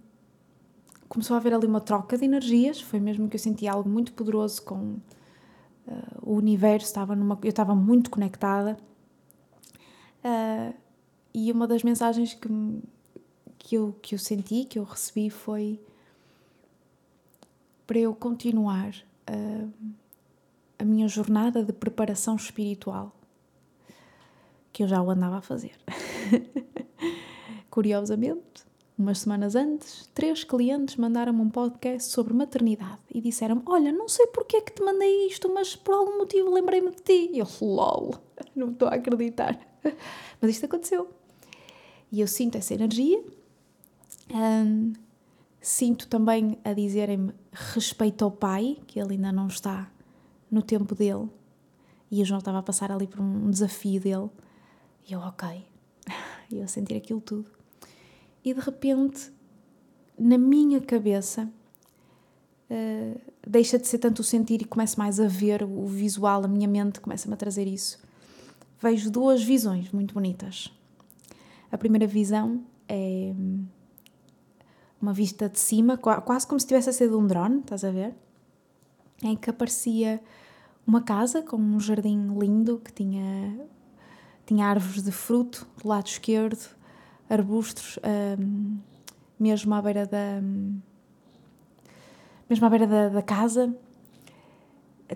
começou 1.08 1.34
a 1.34 1.38
haver 1.38 1.52
ali 1.52 1.66
uma 1.66 1.80
troca 1.80 2.16
de 2.16 2.24
energias. 2.24 2.80
Foi 2.80 3.00
mesmo 3.00 3.28
que 3.28 3.36
eu 3.36 3.40
senti 3.40 3.66
algo 3.66 3.88
muito 3.88 4.12
poderoso 4.12 4.62
com 4.62 4.76
uh, 4.76 5.00
o 6.22 6.34
universo. 6.34 6.86
Estava 6.86 7.16
numa, 7.16 7.38
eu 7.42 7.50
estava 7.50 7.74
muito 7.74 8.10
conectada. 8.10 8.78
Uh, 10.24 10.74
e 11.34 11.50
uma 11.50 11.66
das 11.66 11.82
mensagens 11.82 12.34
que, 12.34 12.48
que, 13.58 13.74
eu, 13.74 13.96
que 14.00 14.14
eu 14.14 14.18
senti, 14.18 14.64
que 14.64 14.78
eu 14.78 14.84
recebi, 14.84 15.30
foi 15.30 15.80
para 17.86 17.98
eu 17.98 18.14
continuar 18.14 18.94
uh, 19.28 19.72
a 20.78 20.84
minha 20.84 21.08
jornada 21.08 21.64
de 21.64 21.72
preparação 21.72 22.36
espiritual, 22.36 23.14
que 24.72 24.84
eu 24.84 24.88
já 24.88 25.02
o 25.02 25.10
andava 25.10 25.38
a 25.38 25.42
fazer. 25.42 25.76
Curiosamente, 27.68 28.69
Umas 29.00 29.20
semanas 29.20 29.56
antes, 29.56 30.10
três 30.12 30.44
clientes 30.44 30.96
mandaram-me 30.96 31.40
um 31.40 31.48
podcast 31.48 32.12
sobre 32.12 32.34
maternidade 32.34 33.00
e 33.10 33.18
disseram 33.18 33.62
Olha, 33.64 33.90
não 33.90 34.06
sei 34.10 34.26
porque 34.26 34.58
é 34.58 34.60
que 34.60 34.74
te 34.74 34.82
mandei 34.82 35.26
isto, 35.26 35.48
mas 35.48 35.74
por 35.74 35.94
algum 35.94 36.18
motivo 36.18 36.52
lembrei-me 36.52 36.90
de 36.90 37.02
ti. 37.02 37.30
E 37.32 37.38
eu, 37.38 37.46
lol, 37.62 38.14
não 38.54 38.72
estou 38.72 38.88
a 38.88 38.96
acreditar. 38.96 39.58
Mas 40.38 40.50
isto 40.50 40.66
aconteceu. 40.66 41.08
E 42.12 42.20
eu 42.20 42.28
sinto 42.28 42.58
essa 42.58 42.74
energia. 42.74 43.24
Sinto 45.62 46.06
também 46.06 46.58
a 46.62 46.74
dizerem-me 46.74 47.32
respeito 47.50 48.22
ao 48.22 48.30
pai, 48.30 48.76
que 48.86 49.00
ele 49.00 49.14
ainda 49.14 49.32
não 49.32 49.46
está 49.46 49.90
no 50.50 50.60
tempo 50.60 50.94
dele. 50.94 51.26
E 52.10 52.20
eu 52.20 52.26
já 52.26 52.36
estava 52.36 52.58
a 52.58 52.62
passar 52.62 52.92
ali 52.92 53.06
por 53.06 53.22
um 53.22 53.50
desafio 53.50 53.98
dele. 53.98 54.28
E 55.08 55.14
eu, 55.14 55.20
ok. 55.20 55.64
E 56.52 56.58
eu 56.58 56.64
a 56.64 56.66
sentir 56.66 56.96
aquilo 56.96 57.20
tudo 57.20 57.59
e 58.44 58.54
de 58.54 58.60
repente, 58.60 59.32
na 60.18 60.38
minha 60.38 60.80
cabeça, 60.80 61.50
uh, 62.70 63.20
deixa 63.46 63.78
de 63.78 63.86
ser 63.86 63.98
tanto 63.98 64.20
o 64.20 64.24
sentir 64.24 64.62
e 64.62 64.64
começo 64.64 64.98
mais 64.98 65.20
a 65.20 65.26
ver 65.26 65.62
o 65.62 65.86
visual, 65.86 66.44
a 66.44 66.48
minha 66.48 66.68
mente 66.68 67.00
começa-me 67.00 67.34
a 67.34 67.36
trazer 67.36 67.66
isso. 67.66 67.98
Vejo 68.80 69.10
duas 69.10 69.42
visões 69.42 69.92
muito 69.92 70.14
bonitas. 70.14 70.72
A 71.70 71.76
primeira 71.76 72.06
visão 72.06 72.64
é 72.88 73.32
hum, 73.36 73.64
uma 75.00 75.12
vista 75.12 75.48
de 75.48 75.58
cima, 75.58 75.96
quase 75.96 76.46
como 76.46 76.58
se 76.58 76.64
estivesse 76.64 76.90
a 76.90 76.92
ser 76.92 77.08
de 77.08 77.14
um 77.14 77.26
drone, 77.26 77.60
estás 77.60 77.84
a 77.84 77.90
ver? 77.90 78.14
Em 79.22 79.36
que 79.36 79.50
aparecia 79.50 80.20
uma 80.86 81.02
casa 81.02 81.42
com 81.42 81.56
um 81.56 81.78
jardim 81.78 82.36
lindo 82.38 82.80
que 82.82 82.92
tinha, 82.92 83.60
tinha 84.46 84.66
árvores 84.66 85.02
de 85.02 85.12
fruto 85.12 85.66
do 85.80 85.88
lado 85.88 86.06
esquerdo, 86.06 86.79
arbustos, 87.30 87.98
um, 88.38 88.78
mesmo 89.38 89.72
à 89.74 89.80
beira 89.80 90.06
da. 90.06 90.42
mesmo 92.48 92.66
à 92.66 92.68
beira 92.68 92.86
da, 92.86 93.08
da 93.08 93.22
casa. 93.22 93.74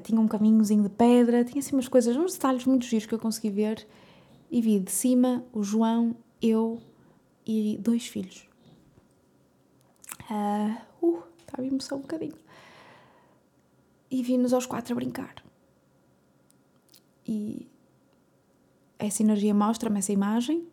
Tinha 0.03 0.21
um 0.21 0.27
caminhozinho 0.27 0.83
de 0.83 0.89
pedra, 0.89 1.45
tinha 1.45 1.61
assim 1.61 1.75
umas 1.77 1.87
coisas, 1.87 2.17
uns 2.17 2.33
detalhes 2.33 2.65
muito 2.65 2.85
giros 2.85 3.07
que 3.07 3.15
eu 3.15 3.19
consegui 3.19 3.51
ver. 3.51 3.87
E 4.51 4.61
vi 4.61 4.81
de 4.81 4.91
cima 4.91 5.45
o 5.53 5.63
João, 5.63 6.17
eu 6.41 6.81
e 7.47 7.79
dois 7.81 8.07
filhos. 8.07 8.49
Uh, 10.31 11.07
uh 11.07 11.23
estava 11.39 11.63
a 11.63 11.67
emoção 11.67 11.99
um 11.99 12.01
bocadinho. 12.01 12.35
E 14.11 14.23
vi-nos 14.23 14.53
aos 14.53 14.67
quatro 14.67 14.93
a 14.93 14.97
brincar. 14.97 15.35
E 17.27 17.69
essa 18.99 19.23
energia 19.23 19.55
mostra-me 19.55 19.99
essa 19.99 20.13
imagem 20.13 20.67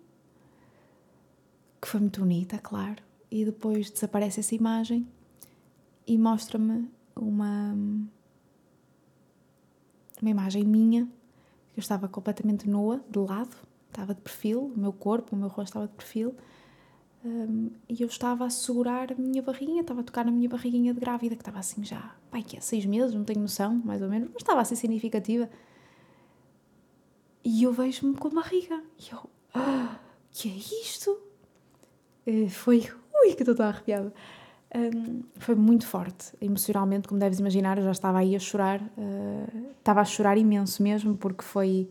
que 1.81 1.87
foi 1.87 1.99
muito 1.99 2.19
bonita, 2.19 2.57
claro. 2.59 3.01
E 3.29 3.43
depois 3.43 3.89
desaparece 3.89 4.39
essa 4.39 4.53
imagem 4.53 5.07
e 6.05 6.17
mostra-me 6.17 6.89
uma, 7.15 7.75
uma 10.21 10.29
imagem 10.29 10.63
minha, 10.63 11.05
que 11.73 11.79
eu 11.79 11.81
estava 11.81 12.07
completamente 12.07 12.69
nua, 12.69 13.03
de 13.09 13.19
lado, 13.19 13.55
estava 13.87 14.13
de 14.13 14.21
perfil, 14.21 14.71
o 14.75 14.79
meu 14.79 14.93
corpo, 14.93 15.35
o 15.35 15.39
meu 15.39 15.47
rosto 15.47 15.69
estava 15.69 15.87
de 15.87 15.93
perfil, 15.93 16.35
um, 17.23 17.69
e 17.87 18.01
eu 18.01 18.07
estava 18.07 18.45
a 18.45 18.49
segurar 18.49 19.11
a 19.11 19.15
minha 19.15 19.41
barriguinha, 19.41 19.81
estava 19.81 20.01
a 20.01 20.03
tocar 20.03 20.25
na 20.25 20.31
minha 20.31 20.49
barriguinha 20.49 20.93
de 20.93 20.99
grávida, 20.99 21.35
que 21.35 21.41
estava 21.41 21.59
assim 21.59 21.83
já, 21.83 22.15
pai, 22.29 22.43
que 22.43 22.57
é 22.57 22.59
seis 22.59 22.85
meses, 22.85 23.13
não 23.13 23.23
tenho 23.23 23.39
noção, 23.39 23.75
mais 23.85 24.01
ou 24.01 24.09
menos, 24.09 24.29
mas 24.33 24.41
estava 24.41 24.61
assim 24.61 24.75
significativa. 24.75 25.49
E 27.43 27.63
eu 27.63 27.71
vejo-me 27.73 28.15
com 28.15 28.27
a 28.27 28.31
barriga. 28.31 28.83
E 28.99 29.11
eu, 29.11 29.29
ah, 29.53 29.99
que 30.31 30.49
é 30.49 30.53
isto? 30.53 31.30
Eh, 32.25 32.49
foi. 32.49 32.89
Ui, 33.23 33.33
que 33.33 33.43
estou 33.43 33.55
tão 33.55 33.67
arrepiada. 33.67 34.13
Um, 34.73 35.23
foi 35.35 35.53
muito 35.53 35.85
forte, 35.85 36.31
emocionalmente, 36.39 37.05
como 37.05 37.19
deves 37.19 37.39
imaginar, 37.39 37.77
eu 37.77 37.83
já 37.83 37.91
estava 37.91 38.19
aí 38.19 38.37
a 38.37 38.39
chorar, 38.39 38.81
uh, 38.81 39.71
estava 39.77 39.99
a 39.99 40.05
chorar 40.05 40.37
imenso 40.37 40.81
mesmo, 40.81 41.17
porque 41.17 41.43
foi. 41.43 41.89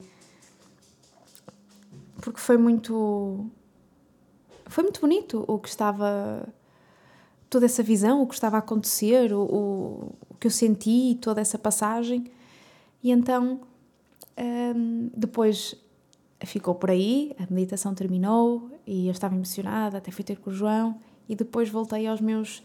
Porque 2.23 2.41
foi 2.41 2.57
muito. 2.57 3.51
Foi 4.67 4.83
muito 4.83 5.01
bonito 5.01 5.45
o 5.47 5.59
que 5.59 5.69
estava. 5.69 6.49
toda 7.51 7.67
essa 7.67 7.83
visão, 7.83 8.23
o 8.23 8.27
que 8.27 8.35
estava 8.35 8.57
a 8.57 8.61
acontecer, 8.61 9.33
o, 9.33 9.43
o, 9.43 10.15
o 10.31 10.35
que 10.37 10.47
eu 10.47 10.51
senti, 10.51 11.19
toda 11.21 11.41
essa 11.41 11.59
passagem. 11.59 12.31
E 13.03 13.11
então, 13.11 13.61
um, 14.39 15.11
depois 15.15 15.75
ficou 16.47 16.75
por 16.75 16.91
aí, 16.91 17.35
a 17.39 17.53
meditação 17.53 17.95
terminou 17.95 18.71
e 18.87 19.07
eu 19.07 19.13
estava 19.13 19.35
emocionada, 19.35 19.99
até 19.99 20.11
fui 20.11 20.25
ter 20.25 20.39
com 20.39 20.51
o 20.51 20.53
João 20.53 20.99
e 21.29 21.37
depois 21.37 21.69
voltei 21.69 22.07
aos 22.07 22.21
meus 22.21 22.63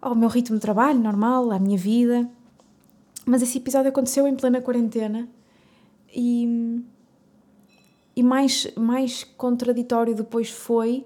ao 0.00 0.14
meu 0.14 0.28
ritmo 0.28 0.56
de 0.56 0.60
trabalho 0.60 1.00
normal, 1.00 1.50
à 1.50 1.58
minha 1.58 1.78
vida. 1.78 2.28
Mas 3.24 3.42
esse 3.42 3.58
episódio 3.58 3.88
aconteceu 3.88 4.28
em 4.28 4.36
plena 4.36 4.60
quarentena 4.60 5.28
e 6.14 6.82
e 8.16 8.22
mais 8.22 8.68
mais 8.76 9.24
contraditório 9.24 10.14
depois 10.14 10.50
foi 10.50 11.04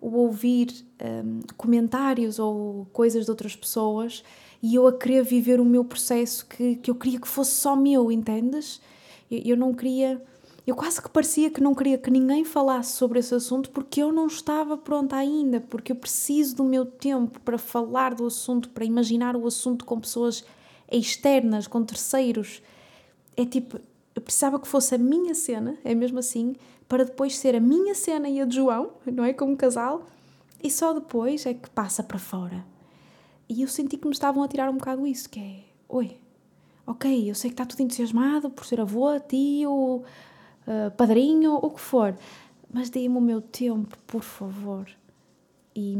o 0.00 0.16
ouvir 0.16 0.68
um, 1.02 1.40
comentários 1.56 2.38
ou 2.38 2.86
coisas 2.92 3.24
de 3.24 3.30
outras 3.30 3.54
pessoas 3.54 4.24
e 4.62 4.74
eu 4.74 4.86
a 4.86 4.92
querer 4.92 5.22
viver 5.22 5.60
o 5.60 5.64
meu 5.64 5.84
processo 5.84 6.46
que, 6.46 6.76
que 6.76 6.90
eu 6.90 6.94
queria 6.94 7.20
que 7.20 7.28
fosse 7.28 7.52
só 7.52 7.76
meu, 7.76 8.10
entendes? 8.10 8.80
Eu, 9.30 9.40
eu 9.44 9.56
não 9.56 9.74
queria 9.74 10.22
eu 10.66 10.74
quase 10.74 11.00
que 11.00 11.08
parecia 11.08 11.48
que 11.48 11.60
não 11.60 11.74
queria 11.74 11.96
que 11.96 12.10
ninguém 12.10 12.44
falasse 12.44 12.96
sobre 12.96 13.20
esse 13.20 13.32
assunto 13.32 13.70
porque 13.70 14.02
eu 14.02 14.10
não 14.10 14.26
estava 14.26 14.76
pronta 14.76 15.14
ainda, 15.14 15.60
porque 15.60 15.92
eu 15.92 15.96
preciso 15.96 16.56
do 16.56 16.64
meu 16.64 16.84
tempo 16.84 17.40
para 17.40 17.56
falar 17.56 18.14
do 18.14 18.26
assunto, 18.26 18.70
para 18.70 18.84
imaginar 18.84 19.36
o 19.36 19.46
assunto 19.46 19.84
com 19.84 20.00
pessoas 20.00 20.44
externas, 20.90 21.68
com 21.68 21.84
terceiros. 21.84 22.62
É 23.36 23.44
tipo, 23.44 23.78
eu 24.14 24.20
precisava 24.22 24.58
que 24.58 24.66
fosse 24.66 24.94
a 24.94 24.98
minha 24.98 25.34
cena, 25.34 25.78
é 25.84 25.94
mesmo 25.94 26.18
assim, 26.18 26.56
para 26.88 27.04
depois 27.04 27.36
ser 27.36 27.54
a 27.54 27.60
minha 27.60 27.94
cena 27.94 28.28
e 28.28 28.40
a 28.40 28.44
de 28.44 28.56
João, 28.56 28.90
não 29.06 29.24
é? 29.24 29.32
Como 29.32 29.56
casal, 29.56 30.06
e 30.62 30.70
só 30.70 30.92
depois 30.92 31.46
é 31.46 31.54
que 31.54 31.70
passa 31.70 32.02
para 32.02 32.18
fora. 32.18 32.64
E 33.48 33.62
eu 33.62 33.68
senti 33.68 33.96
que 33.96 34.06
me 34.06 34.12
estavam 34.12 34.42
a 34.42 34.48
tirar 34.48 34.68
um 34.68 34.76
bocado 34.78 35.06
isso, 35.06 35.30
que 35.30 35.38
é, 35.38 35.64
oi, 35.88 36.18
ok, 36.84 37.30
eu 37.30 37.34
sei 37.34 37.50
que 37.50 37.54
está 37.54 37.64
tudo 37.64 37.82
entusiasmado 37.82 38.50
por 38.50 38.66
ser 38.66 38.80
avô, 38.80 39.18
tio, 39.20 40.02
uh, 40.66 40.90
padrinho, 40.96 41.54
o 41.54 41.70
que 41.70 41.80
for, 41.80 42.16
mas 42.72 42.90
deem-me 42.90 43.16
o 43.16 43.20
meu 43.20 43.40
tempo, 43.40 43.96
por 44.06 44.22
favor. 44.22 44.88
E 45.74 45.96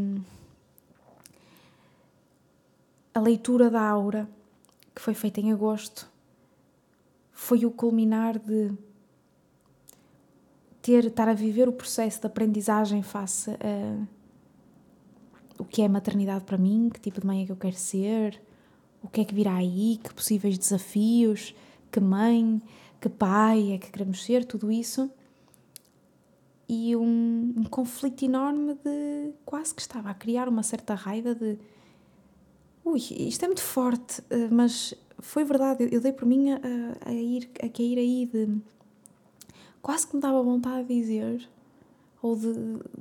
a 3.15 3.21
leitura 3.21 3.71
da 3.71 3.83
aura, 3.83 4.29
que 4.95 5.01
foi 5.01 5.15
feita 5.15 5.41
em 5.41 5.53
agosto, 5.53 6.11
foi 7.33 7.65
o 7.65 7.71
culminar 7.71 8.39
de 8.39 8.73
ter, 10.81 11.07
estar 11.07 11.29
a 11.29 11.35
viver 11.35 11.69
o 11.69 11.73
processo 11.73 12.21
de 12.21 12.27
aprendizagem 12.27 13.03
face 13.03 13.51
a 13.51 14.17
o 15.59 15.65
que 15.65 15.83
é 15.83 15.89
maternidade 15.89 16.45
para 16.45 16.59
mim, 16.59 16.91
que 16.93 17.01
tipo 17.01 17.21
de 17.21 17.27
mãe 17.27 17.43
é 17.43 17.47
que 17.47 17.53
eu 17.53 17.57
quero 17.57 17.77
ser, 17.77 18.41
o 19.03 19.09
que 19.09 19.21
é 19.21 19.25
que 19.25 19.35
virá 19.35 19.55
aí, 19.55 19.99
que 20.03 20.13
possíveis 20.13 20.59
desafios, 20.59 21.55
que 21.91 22.01
mãe, 22.01 22.61
que 23.01 23.09
pai 23.09 23.73
é 23.73 23.79
que 23.79 23.91
queremos 23.91 24.25
ser, 24.25 24.45
tudo 24.45 24.71
isso. 24.71 25.11
E 26.69 26.97
um, 26.97 27.55
um 27.57 27.65
conflito 27.65 28.25
enorme 28.25 28.75
de 28.85 29.33
quase 29.45 29.75
que 29.75 29.81
estava 29.81 30.11
a 30.11 30.15
criar 30.15 30.49
uma 30.49 30.63
certa 30.63 30.95
raiva 30.95 31.35
de 31.35 31.59
ui, 32.85 32.99
isto 32.99 33.45
é 33.45 33.49
muito 33.49 33.63
forte, 33.63 34.23
eh, 34.31 34.49
mas 34.49 34.95
foi 35.19 35.45
verdade, 35.45 35.89
eu 35.91 36.01
dei 36.01 36.13
por 36.13 36.27
mim 36.27 36.53
a, 36.53 36.61
a 37.05 37.13
ir, 37.13 37.51
a 37.63 37.69
cair 37.69 37.99
aí 37.99 38.27
de 38.27 38.61
quase 39.83 40.07
que 40.07 40.15
me 40.15 40.23
dava 40.23 40.43
vontade 40.43 40.87
de 40.87 40.95
dizer 40.95 41.49
ou 42.23 42.37
de, 42.37 42.53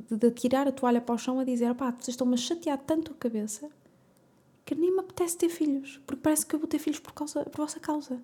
de, 0.09 0.17
de 0.17 0.31
tirar 0.31 0.67
a 0.67 0.71
toalha 0.71 1.01
para 1.01 1.15
o 1.15 1.17
chão 1.17 1.39
a 1.39 1.43
dizer 1.43 1.73
pá, 1.75 1.91
vocês 1.91 2.09
estão-me 2.09 2.33
a 2.33 2.37
chatear 2.37 2.77
tanto 2.79 3.11
a 3.11 3.15
cabeça 3.15 3.69
que 4.65 4.73
nem 4.73 4.91
me 4.91 4.99
apetece 4.99 5.37
ter 5.37 5.49
filhos, 5.49 6.01
porque 6.07 6.21
parece 6.21 6.45
que 6.45 6.55
eu 6.55 6.59
vou 6.59 6.67
ter 6.67 6.79
filhos 6.79 6.99
por, 6.99 7.13
causa, 7.13 7.43
por 7.45 7.57
vossa 7.57 7.79
causa. 7.79 8.19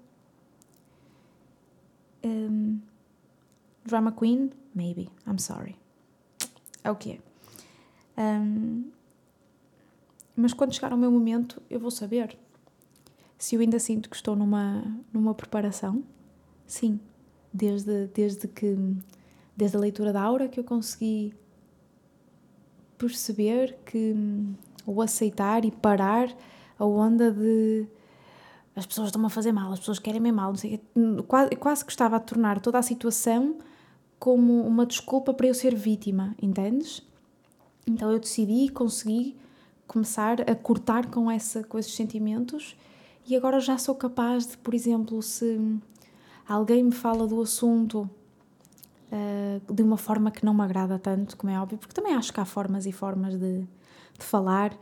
Um, 2.24 2.80
drama 3.86 4.12
Queen? 4.12 4.52
Maybe. 4.74 5.10
I'm 5.28 5.40
sorry. 5.40 5.76
É 6.84 6.92
o 6.92 6.96
que 6.96 7.14
é. 8.18 8.22
Um, 8.22 8.92
mas 10.36 10.54
quando 10.54 10.74
chegar 10.74 10.94
o 10.94 10.98
meu 10.98 11.12
momento, 11.12 11.62
eu 11.70 11.80
vou 11.80 11.92
saber. 11.92 12.38
Se 13.38 13.56
eu 13.56 13.62
ainda 13.62 13.80
sinto 13.80 14.10
que 14.10 14.16
estou 14.16 14.36
numa, 14.36 14.84
numa 15.12 15.34
preparação, 15.34 16.04
sim. 16.66 17.00
Desde, 17.54 18.08
desde 18.08 18.48
que 18.48 18.78
desde 19.56 19.76
a 19.76 19.80
leitura 19.80 20.14
da 20.14 20.22
aura 20.22 20.48
que 20.48 20.60
eu 20.60 20.64
consegui 20.64 21.34
perceber 22.98 23.78
que 23.86 24.16
ou 24.86 25.02
aceitar 25.02 25.66
e 25.66 25.72
parar 25.72 26.36
a 26.78 26.86
onda 26.86 27.32
de 27.32 27.86
as 28.76 28.86
pessoas 28.86 29.08
estão-me 29.08 29.28
a 29.28 29.30
fazer 29.30 29.52
mal, 29.52 29.72
as 29.72 29.80
pessoas 29.80 30.00
querem-me 30.00 30.32
mal, 30.32 30.50
não 30.50 30.56
sei, 30.56 30.82
quase, 31.28 31.56
quase 31.58 31.86
que 31.86 31.92
estava 31.92 32.16
a 32.16 32.20
tornar 32.20 32.60
toda 32.60 32.80
a 32.80 32.82
situação 32.82 33.58
como 34.18 34.62
uma 34.66 34.86
desculpa 34.86 35.34
para 35.34 35.48
eu 35.48 35.54
ser 35.54 35.76
vítima, 35.76 36.36
entendes? 36.42 37.02
Então 37.86 38.12
eu 38.12 38.20
decidi 38.20 38.66
e 38.66 38.70
consegui 38.70 39.36
começar 39.88 40.42
a 40.42 40.56
cortar 40.56 41.08
com, 41.08 41.30
essa, 41.30 41.64
com 41.64 41.78
esses 41.78 41.94
sentimentos 41.94 42.78
e 43.28 43.36
agora 43.36 43.60
já 43.60 43.78
sou 43.78 43.96
capaz 43.96 44.48
de, 44.48 44.58
por 44.58 44.74
exemplo, 44.74 45.22
se 45.22 45.60
alguém 46.48 46.84
me 46.84 46.92
fala 46.92 47.28
do 47.28 47.42
assunto 47.42 48.10
uh, 49.12 49.74
de 49.74 49.84
uma 49.84 49.98
forma 49.98 50.32
que 50.32 50.46
não 50.46 50.54
me 50.54 50.62
agrada 50.62 50.98
tanto, 50.98 51.36
como 51.36 51.52
é 51.52 51.60
óbvio, 51.60 51.78
porque 51.78 51.94
também 51.94 52.14
acho 52.14 52.32
que 52.32 52.40
há 52.40 52.46
formas 52.46 52.86
e 52.86 52.92
formas 52.92 53.38
de, 53.38 53.60
de 53.60 54.26
falar, 54.26 54.78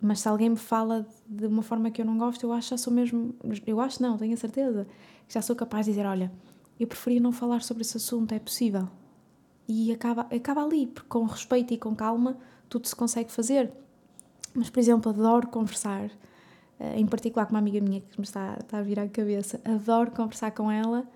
mas 0.00 0.20
se 0.20 0.28
alguém 0.28 0.50
me 0.50 0.56
fala 0.56 1.06
de 1.26 1.46
uma 1.46 1.62
forma 1.62 1.90
que 1.90 2.00
eu 2.00 2.06
não 2.06 2.18
gosto, 2.18 2.44
eu 2.44 2.52
acho 2.52 2.68
que 2.68 2.70
já 2.70 2.78
sou 2.78 2.92
mesmo, 2.92 3.34
eu 3.66 3.80
acho 3.80 4.02
não, 4.02 4.16
tenho 4.16 4.34
a 4.34 4.36
certeza, 4.36 4.86
que 5.26 5.34
já 5.34 5.42
sou 5.42 5.56
capaz 5.56 5.86
de 5.86 5.92
dizer, 5.92 6.06
olha, 6.06 6.30
eu 6.78 6.86
preferia 6.86 7.20
não 7.20 7.32
falar 7.32 7.62
sobre 7.62 7.82
esse 7.82 7.96
assunto, 7.96 8.32
é 8.32 8.38
possível. 8.38 8.88
E 9.68 9.92
acaba, 9.92 10.22
acaba 10.22 10.62
ali, 10.62 10.86
porque 10.86 11.08
com 11.08 11.24
respeito 11.24 11.74
e 11.74 11.78
com 11.78 11.94
calma 11.94 12.36
tudo 12.68 12.86
se 12.86 12.94
consegue 12.94 13.32
fazer. 13.32 13.72
Mas, 14.54 14.70
por 14.70 14.78
exemplo, 14.78 15.10
adoro 15.10 15.48
conversar, 15.48 16.10
eh, 16.78 16.98
em 16.98 17.06
particular 17.06 17.46
com 17.46 17.52
uma 17.52 17.58
amiga 17.58 17.80
minha 17.80 18.00
que 18.00 18.18
me 18.18 18.24
está, 18.24 18.56
está 18.60 18.78
a 18.78 18.82
vir 18.82 19.00
à 19.00 19.08
cabeça, 19.08 19.60
adoro 19.64 20.10
conversar 20.10 20.50
com 20.52 20.70
ela 20.70 21.06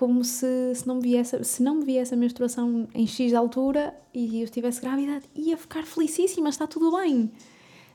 como 0.00 0.24
se, 0.24 0.74
se, 0.74 0.86
não 0.86 0.94
me 0.94 1.02
viesse, 1.02 1.44
se 1.44 1.62
não 1.62 1.74
me 1.74 1.84
viesse 1.84 2.14
a 2.14 2.16
menstruação 2.16 2.88
em 2.94 3.06
X 3.06 3.34
altura 3.34 3.94
e 4.14 4.40
eu 4.40 4.44
estivesse 4.44 4.80
grávida, 4.80 5.20
ia 5.34 5.58
ficar 5.58 5.84
felicíssima, 5.84 6.48
está 6.48 6.66
tudo 6.66 6.96
bem. 6.96 7.30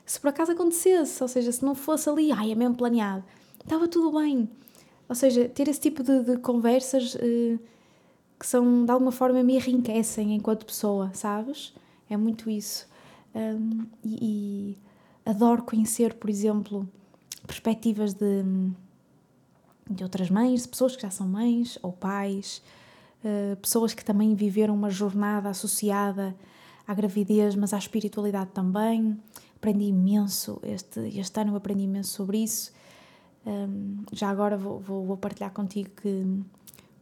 Se 0.06 0.18
por 0.20 0.28
acaso 0.28 0.52
acontecesse, 0.52 1.22
ou 1.22 1.28
seja, 1.28 1.52
se 1.52 1.64
não 1.64 1.74
fosse 1.74 2.08
ali, 2.08 2.32
ai, 2.32 2.52
é 2.52 2.54
mesmo 2.54 2.76
planeado, 2.76 3.24
estava 3.62 3.88
tudo 3.88 4.18
bem. 4.18 4.48
Ou 5.08 5.14
seja, 5.14 5.48
ter 5.48 5.68
esse 5.68 5.80
tipo 5.80 6.02
de, 6.02 6.22
de 6.22 6.36
conversas 6.38 7.16
eh, 7.20 7.58
que 8.38 8.46
são, 8.46 8.84
de 8.84 8.90
alguma 8.90 9.12
forma, 9.12 9.42
me 9.42 9.56
enriquecem 9.56 10.34
enquanto 10.34 10.64
pessoa, 10.64 11.10
sabes? 11.12 11.74
É 12.08 12.16
muito 12.16 12.48
isso. 12.48 12.88
Um, 13.34 13.86
e, 14.04 14.76
e 14.76 14.78
adoro 15.28 15.62
conhecer, 15.62 16.14
por 16.14 16.30
exemplo, 16.30 16.88
perspectivas 17.46 18.14
de 18.14 18.44
de 19.88 20.02
outras 20.02 20.30
mães, 20.30 20.62
de 20.62 20.68
pessoas 20.68 20.96
que 20.96 21.02
já 21.02 21.10
são 21.10 21.26
mães 21.26 21.78
ou 21.82 21.92
pais, 21.92 22.62
uh, 23.24 23.56
pessoas 23.56 23.94
que 23.94 24.04
também 24.04 24.34
viveram 24.34 24.74
uma 24.74 24.90
jornada 24.90 25.48
associada 25.48 26.34
à 26.86 26.94
gravidez, 26.94 27.54
mas 27.54 27.72
à 27.72 27.78
espiritualidade 27.78 28.50
também. 28.52 29.16
Aprendi 29.56 29.86
imenso, 29.86 30.60
este, 30.62 31.00
este 31.18 31.40
ano 31.40 31.56
aprendi 31.56 31.84
imenso 31.84 32.12
sobre 32.12 32.38
isso. 32.38 32.72
Um, 33.46 34.04
já 34.12 34.28
agora 34.28 34.56
vou, 34.56 34.78
vou, 34.78 35.04
vou, 35.04 35.16
partilhar 35.16 35.52
contigo 35.52 35.90
que 36.02 36.24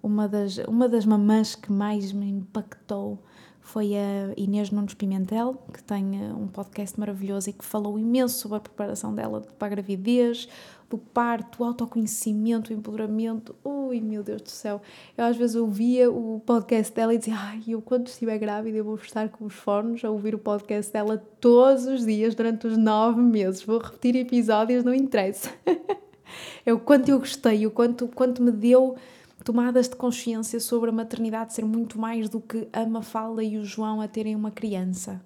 uma 0.03 0.29
das, 0.29 0.59
uma 0.69 0.89
das 0.89 1.07
mamãs 1.07 1.55
que 1.55 1.73
mais 1.73 2.13
me 2.13 2.29
impactou 2.29 3.19
foi 3.65 3.95
a 3.97 4.35
Inês 4.37 4.71
Nunes 4.71 4.93
Pimentel, 4.93 5.55
que 5.73 5.83
tem 5.83 6.23
eh, 6.23 6.35
um 6.35 6.47
podcast 6.47 7.01
maravilhoso 7.01 7.49
e 7.49 7.53
que 7.55 7.65
falou 7.65 7.99
imenso 7.99 8.39
sobre 8.39 8.59
a 8.59 8.61
preparação 8.61 9.15
dela 9.15 9.41
para 9.59 9.69
a 9.69 9.71
gravidez, 9.71 10.47
do 10.89 10.99
parto, 10.99 11.63
o 11.63 11.65
autoconhecimento, 11.65 12.71
o 12.71 12.77
empoderamento. 12.77 13.55
Ui, 13.65 14.01
meu 14.01 14.23
Deus 14.23 14.43
do 14.43 14.51
céu. 14.51 14.81
Eu 15.17 15.25
às 15.25 15.37
vezes 15.37 15.57
ouvia 15.57 16.11
o 16.11 16.41
podcast 16.45 16.95
dela 16.95 17.15
e 17.15 17.19
dizia: 17.19 17.37
Ai, 17.37 17.63
eu 17.67 17.83
quando 17.83 18.07
estiver 18.07 18.39
grávida 18.39 18.79
eu 18.79 18.85
vou 18.85 18.97
estar 18.97 19.29
com 19.29 19.45
os 19.47 19.55
fones 19.55 20.05
a 20.05 20.11
ouvir 20.11 20.35
o 20.35 20.39
podcast 20.39 20.93
dela 20.93 21.19
todos 21.41 21.87
os 21.87 22.05
dias 22.05 22.35
durante 22.35 22.67
os 22.67 22.77
nove 22.77 23.21
meses. 23.21 23.63
Vou 23.63 23.79
repetir 23.79 24.17
episódios, 24.17 24.85
não 24.85 24.95
interessa. 24.95 25.51
é 26.65 26.73
o 26.73 26.79
quanto 26.79 27.09
eu 27.09 27.19
gostei, 27.19 27.67
o 27.67 27.71
quanto, 27.71 28.09
quanto 28.09 28.43
me 28.43 28.51
deu 28.51 28.97
tomadas 29.45 29.89
de 29.89 29.97
consciência 29.97 30.59
sobre 30.59 30.89
a 30.91 30.93
maternidade 30.93 31.53
ser 31.53 31.65
muito 31.65 31.99
mais 31.99 32.29
do 32.29 32.41
que 32.41 32.67
a 32.73 32.87
Mafalda 32.87 33.43
e 33.43 33.59
o 33.59 33.65
João 33.65 34.01
a 34.01 34.09
terem 34.09 34.35
uma 34.35 34.51
criança 34.51 35.21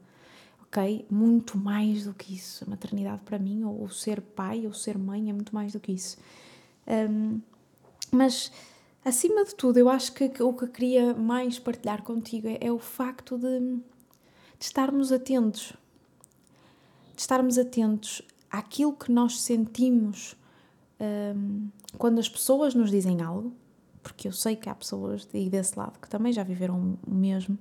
ok? 0.68 1.06
Muito 1.10 1.58
mais 1.58 2.04
do 2.04 2.14
que 2.14 2.34
isso. 2.34 2.64
A 2.64 2.70
maternidade 2.70 3.22
para 3.24 3.38
mim, 3.38 3.64
ou, 3.64 3.80
ou 3.80 3.90
ser 3.90 4.20
pai, 4.20 4.66
ou 4.66 4.72
ser 4.72 4.96
mãe, 4.98 5.28
é 5.28 5.32
muito 5.32 5.54
mais 5.54 5.72
do 5.72 5.80
que 5.80 5.92
isso. 5.92 6.16
Um, 6.86 7.40
mas, 8.12 8.52
acima 9.04 9.44
de 9.44 9.54
tudo, 9.54 9.78
eu 9.78 9.88
acho 9.88 10.12
que, 10.12 10.28
que, 10.28 10.42
o 10.42 10.52
que 10.52 10.64
eu 10.64 10.68
queria 10.68 11.14
mais 11.14 11.58
partilhar 11.58 12.02
contigo 12.02 12.48
é, 12.48 12.58
é 12.60 12.72
o 12.72 12.78
facto 12.78 13.36
de, 13.36 13.58
de 14.58 14.64
estarmos 14.64 15.10
atentos. 15.10 15.72
De 17.14 17.20
estarmos 17.20 17.58
atentos 17.58 18.22
àquilo 18.50 18.92
que 18.92 19.10
nós 19.10 19.40
sentimos 19.40 20.36
um, 21.00 21.68
quando 21.96 22.18
as 22.18 22.28
pessoas 22.28 22.74
nos 22.74 22.90
dizem 22.90 23.22
algo, 23.22 23.52
porque 24.02 24.28
eu 24.28 24.32
sei 24.32 24.56
que 24.56 24.68
há 24.68 24.74
pessoas 24.74 25.28
aí 25.34 25.50
desse 25.50 25.78
lado 25.78 25.98
que 25.98 26.08
também 26.08 26.32
já 26.32 26.42
viveram 26.42 26.98
o 27.06 27.14
mesmo, 27.14 27.58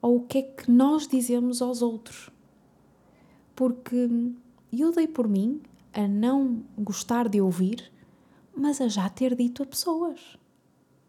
ou 0.00 0.16
o 0.16 0.26
que 0.26 0.38
é 0.38 0.42
que 0.42 0.70
nós 0.70 1.06
dizemos 1.06 1.60
aos 1.60 1.82
outros. 1.82 2.30
Porque 3.54 4.08
eu 4.72 4.92
dei 4.92 5.08
por 5.08 5.28
mim 5.28 5.60
a 5.92 6.06
não 6.06 6.62
gostar 6.76 7.28
de 7.28 7.40
ouvir, 7.40 7.90
mas 8.56 8.80
a 8.80 8.88
já 8.88 9.08
ter 9.08 9.34
dito 9.34 9.62
a 9.62 9.66
pessoas. 9.66 10.38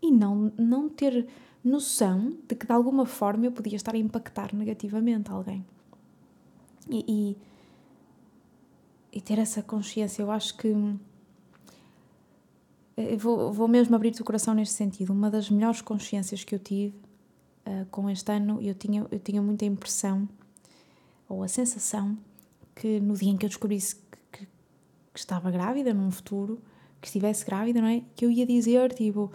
E 0.02 0.12
não, 0.12 0.52
não 0.58 0.90
ter 0.90 1.28
noção 1.64 2.38
de 2.48 2.56
que 2.56 2.66
de 2.66 2.72
alguma 2.72 3.06
forma 3.06 3.46
eu 3.46 3.52
podia 3.52 3.76
estar 3.76 3.94
a 3.94 3.98
impactar 3.98 4.56
negativamente 4.56 5.30
alguém. 5.30 5.66
E, 6.90 7.06
e, 7.08 9.18
e 9.18 9.22
ter 9.22 9.38
essa 9.38 9.62
consciência, 9.62 10.24
eu 10.24 10.32
acho 10.32 10.58
que. 10.58 10.74
Eu 12.98 13.18
vou, 13.18 13.54
vou 13.54 13.68
mesmo 13.68 13.96
abrir-te 13.96 14.22
o 14.22 14.26
coração 14.26 14.54
neste 14.54 14.74
sentido. 14.74 15.14
Uma 15.14 15.30
das 15.30 15.50
melhores 15.50 15.82
consciências 15.82 16.44
que 16.44 16.56
eu 16.56 16.60
tive 16.60 17.09
uh, 17.70 17.86
com 17.92 18.10
este 18.10 18.32
ano, 18.32 18.60
eu 18.62 18.74
tinha, 18.74 19.06
eu 19.12 19.20
tinha 19.20 19.42
muita 19.42 19.66
impressão, 19.66 20.28
ou 21.28 21.44
a 21.44 21.48
sensação, 21.48 22.18
que 22.76 23.00
no 23.00 23.16
dia 23.16 23.32
em 23.32 23.38
que 23.38 23.46
eu 23.46 23.50
descobrisse 23.50 23.96
que, 23.96 24.40
que, 24.40 24.48
que 25.14 25.20
estava 25.20 25.52
grávida, 25.52 25.94
num 25.94 26.10
futuro, 26.10 26.60
que 27.00 27.08
estivesse 27.08 27.46
grávida, 27.46 27.80
não 27.80 27.88
é? 27.88 28.02
Que 28.16 28.26
eu 28.26 28.32
ia 28.32 28.46
dizer, 28.46 28.94
tipo, 28.94 29.32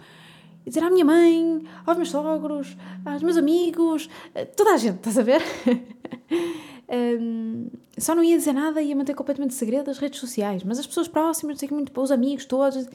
dizer 0.65 0.83
à 0.83 0.89
minha 0.89 1.05
mãe, 1.05 1.65
aos 1.85 1.97
meus 1.97 2.09
sogros, 2.09 2.75
aos 3.05 3.23
meus 3.23 3.37
amigos, 3.37 4.09
toda 4.55 4.73
a 4.73 4.77
gente, 4.77 4.97
estás 4.97 5.17
a 5.17 5.23
ver? 5.23 5.41
Um, 6.87 7.67
só 7.97 8.13
não 8.13 8.23
ia 8.23 8.37
dizer 8.37 8.53
nada, 8.53 8.81
ia 8.81 8.95
manter 8.95 9.15
completamente 9.15 9.53
segredo 9.53 9.89
as 9.89 9.97
redes 9.97 10.19
sociais, 10.19 10.63
mas 10.63 10.77
as 10.77 10.85
pessoas 10.85 11.07
próximas, 11.07 11.55
não 11.55 11.59
sei 11.59 11.67
que 11.67 11.73
muito, 11.73 11.99
os 11.99 12.11
amigos 12.11 12.45
todos. 12.45 12.87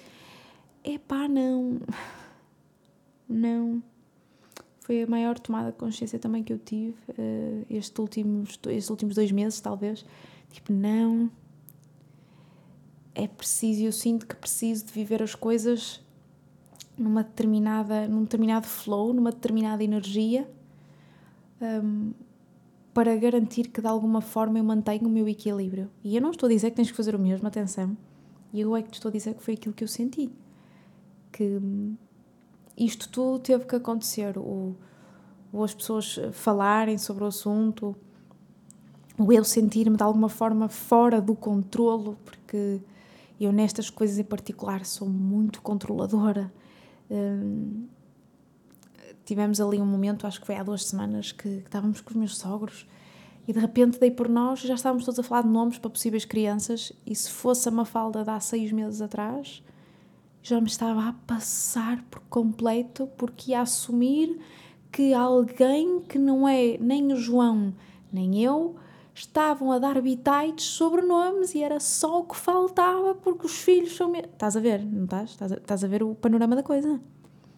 Epá, 0.85 1.29
não. 1.29 1.81
Não. 3.33 3.81
Foi 4.91 5.05
a 5.05 5.07
maior 5.07 5.39
tomada 5.39 5.71
de 5.71 5.79
consciência 5.79 6.19
também 6.19 6.43
que 6.43 6.53
eu 6.53 6.59
tive 6.59 6.97
uh, 7.11 7.65
estes, 7.71 7.97
últimos, 7.97 8.59
estes 8.67 8.91
últimos 8.91 9.15
dois 9.15 9.31
meses, 9.31 9.61
talvez. 9.61 10.05
Tipo, 10.51 10.73
não. 10.73 11.31
É 13.15 13.29
preciso, 13.29 13.85
eu 13.85 13.93
sinto 13.93 14.27
que 14.27 14.35
preciso 14.35 14.87
de 14.87 14.93
viver 14.93 15.23
as 15.23 15.33
coisas 15.33 16.05
numa 16.99 17.23
determinada, 17.23 18.09
num 18.09 18.25
determinado 18.25 18.67
flow, 18.67 19.13
numa 19.13 19.31
determinada 19.31 19.85
energia. 19.85 20.51
Um, 21.63 22.13
para 22.93 23.15
garantir 23.15 23.69
que 23.69 23.81
de 23.81 23.87
alguma 23.87 24.21
forma 24.21 24.59
eu 24.59 24.65
mantenho 24.65 25.07
o 25.07 25.09
meu 25.09 25.29
equilíbrio. 25.29 25.89
E 26.03 26.17
eu 26.17 26.21
não 26.21 26.33
estou 26.33 26.49
a 26.49 26.51
dizer 26.51 26.71
que 26.71 26.77
tens 26.79 26.91
que 26.91 26.97
fazer 26.97 27.15
o 27.15 27.19
mesmo, 27.21 27.47
atenção. 27.47 27.97
E 28.53 28.61
eu 28.61 28.75
é 28.75 28.83
que 28.83 28.91
te 28.91 28.95
estou 28.95 29.11
a 29.11 29.13
dizer 29.13 29.35
que 29.35 29.43
foi 29.45 29.55
aquilo 29.55 29.73
que 29.73 29.85
eu 29.85 29.89
senti. 29.89 30.33
Que 31.31 31.61
isto 32.77 33.09
tudo 33.09 33.39
teve 33.39 33.65
que 33.65 33.77
acontecer. 33.77 34.39
O, 34.39 34.77
ou 35.53 35.65
as 35.65 35.75
pessoas 35.75 36.19
falarem 36.33 36.97
sobre 36.97 37.25
o 37.25 37.27
assunto, 37.27 37.97
ou 39.19 39.33
eu 39.33 39.45
sentir-me 39.45 39.97
de 39.97 40.03
alguma 40.03 40.29
forma 40.29 40.69
fora 40.69 41.21
do 41.21 41.35
controlo, 41.35 42.17
porque 42.25 42.81
eu 43.41 43.53
nestas 43.53 43.91
coisas 43.91 44.19
em 44.19 44.25
particular 44.25 44.85
sou 44.85 45.09
muito 45.09 45.61
controladora. 45.61 46.53
Hum, 47.11 47.87
tivemos 49.25 49.61
ali 49.61 49.81
um 49.81 49.87
momento, 49.87 50.27
acho 50.27 50.41
que 50.41 50.47
foi 50.47 50.57
há 50.57 50.63
duas 50.63 50.85
semanas, 50.85 51.33
que, 51.33 51.43
que 51.43 51.67
estávamos 51.67 52.01
com 52.01 52.11
os 52.11 52.17
meus 52.17 52.37
sogros 52.37 52.87
e 53.47 53.53
de 53.53 53.59
repente 53.59 53.99
dei 53.99 54.11
por 54.11 54.29
nós, 54.29 54.61
já 54.61 54.75
estávamos 54.75 55.05
todos 55.05 55.19
a 55.19 55.23
falar 55.23 55.43
de 55.43 55.49
nomes 55.49 55.79
para 55.79 55.91
possíveis 55.91 56.25
crianças 56.25 56.93
e 57.07 57.15
se 57.15 57.31
fosse 57.31 57.69
a 57.69 57.73
Mafalda 57.73 58.23
de 58.23 58.31
há 58.31 58.39
seis 58.39 58.71
meses 58.71 59.01
atrás, 59.01 59.63
já 60.43 60.61
me 60.61 60.67
estava 60.67 61.09
a 61.09 61.13
passar 61.27 62.03
por 62.11 62.21
completo 62.29 63.07
porque 63.17 63.53
ia 63.53 63.61
assumir 63.61 64.41
que 64.91 65.15
alguém 65.15 66.01
que 66.01 66.19
não 66.19 66.49
é 66.49 66.77
nem 66.79 67.13
o 67.13 67.17
João 67.17 67.75
nem 68.13 68.43
eu 68.43 68.77
estavam 69.15 69.71
a 69.71 69.79
dar 69.79 70.01
bitites 70.01 70.65
sobre 70.65 71.03
nomes 71.03 71.55
e 71.55 71.63
era 71.63 71.79
só 71.79 72.21
o 72.21 72.25
que 72.25 72.37
faltava 72.37 73.15
porque 73.15 73.47
os 73.47 73.59
filhos 73.59 73.95
são... 73.95 74.15
Estás 74.15 74.57
a 74.57 74.61
ver, 74.61 74.85
não 74.85 75.05
estás? 75.05 75.31
Estás 75.31 75.53
a, 75.53 75.57
estás 75.57 75.85
a 75.85 75.89
ver 75.89 76.03
o 76.03 76.15
panorama 76.15 76.57
da 76.57 76.63
coisa? 76.63 77.01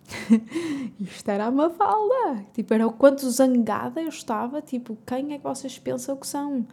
Isto 1.01 1.31
era 1.31 1.47
a 1.47 1.51
Mafalda. 1.51 2.45
Tipo, 2.53 2.75
era 2.75 2.87
o 2.87 2.93
quanto 2.93 3.29
zangada 3.31 4.01
eu 4.01 4.09
estava. 4.09 4.61
Tipo, 4.61 4.99
quem 5.07 5.33
é 5.33 5.39
que 5.39 5.45
vocês 5.45 5.79
pensam 5.79 6.17
que 6.17 6.27
são? 6.27 6.67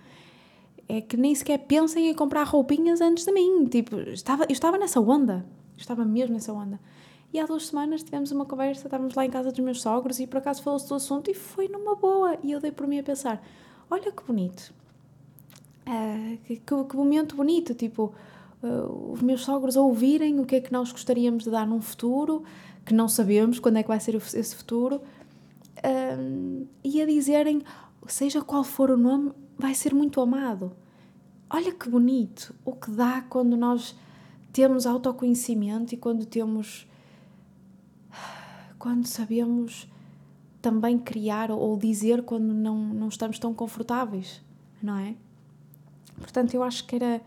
É 0.88 1.02
que 1.02 1.16
nem 1.16 1.36
sequer 1.36 1.60
pensem 1.60 2.10
em 2.10 2.14
comprar 2.14 2.44
roupinhas 2.44 3.00
antes 3.00 3.26
de 3.26 3.32
mim. 3.32 3.66
Tipo, 3.66 3.98
estava, 4.10 4.46
eu 4.46 4.52
estava 4.52 4.78
nessa 4.78 5.00
onda. 5.00 5.46
Estava 5.80 6.06
mesmo 6.06 6.34
nessa 6.34 6.54
onda. 6.54 6.80
E 7.32 7.40
há 7.40 7.46
duas 7.46 7.68
semanas 7.68 8.04
tivemos 8.04 8.32
uma 8.32 8.46
conversa, 8.46 8.88
estávamos 8.88 9.14
lá 9.14 9.26
em 9.26 9.30
casa 9.30 9.52
dos 9.52 9.60
meus 9.60 9.82
sogros 9.82 10.20
e 10.20 10.26
por 10.26 10.38
acaso 10.38 10.64
falou-se 10.64 10.88
do 10.88 10.96
assunto 10.96 11.30
e 11.30 11.34
foi 11.34 11.68
numa 11.68 11.96
boa. 11.96 12.38
E 12.44 12.52
eu 12.52 12.60
dei 12.60 12.72
por 12.72 12.88
mim 12.88 13.00
a 13.00 13.04
pensar: 13.04 13.44
olha 13.90 14.12
que 14.12 14.24
bonito. 14.24 14.74
Uh, 15.88 16.38
que, 16.46 16.58
que, 16.58 16.84
que, 16.84 16.96
momento 16.96 17.36
bonito. 17.36 17.74
Tipo, 17.74 18.14
uh, 18.64 19.12
os 19.14 19.22
meus 19.22 19.42
sogros 19.42 19.78
a 19.78 19.82
ouvirem 19.82 20.40
o 20.40 20.46
que 20.46 20.56
é 20.56 20.62
que 20.62 20.72
nós 20.72 20.92
gostaríamos 20.92 21.44
de 21.44 21.52
dar 21.52 21.68
num 21.68 21.82
futuro 21.82 22.44
que 22.90 22.94
não 22.96 23.08
sabemos 23.08 23.60
quando 23.60 23.78
é 23.78 23.84
que 23.84 23.88
vai 23.88 24.00
ser 24.00 24.16
esse 24.16 24.56
futuro, 24.56 25.00
um, 26.18 26.66
e 26.84 27.02
a 27.02 27.06
dizerem, 27.06 27.62
seja 28.08 28.42
qual 28.42 28.64
for 28.64 28.90
o 28.90 28.98
nome, 28.98 29.32
vai 29.58 29.76
ser 29.76 29.94
muito 29.94 30.20
amado. 30.20 30.72
Olha 31.50 31.72
que 31.72 31.88
bonito 31.88 32.54
o 32.66 32.74
que 32.74 32.90
dá 32.90 33.24
quando 33.30 33.56
nós 33.56 33.96
temos 34.52 34.86
autoconhecimento 34.86 35.94
e 35.94 35.98
quando 35.98 36.26
temos. 36.26 36.88
quando 38.78 39.06
sabemos 39.06 39.88
também 40.62 40.98
criar 40.98 41.52
ou 41.52 41.78
dizer 41.78 42.24
quando 42.24 42.54
não, 42.54 42.78
não 42.78 43.08
estamos 43.08 43.40
tão 43.40 43.54
confortáveis, 43.54 44.42
não 44.82 44.98
é? 44.98 45.16
Portanto, 46.18 46.54
eu 46.54 46.64
acho 46.64 46.86
que 46.86 46.96
era, 46.96 47.22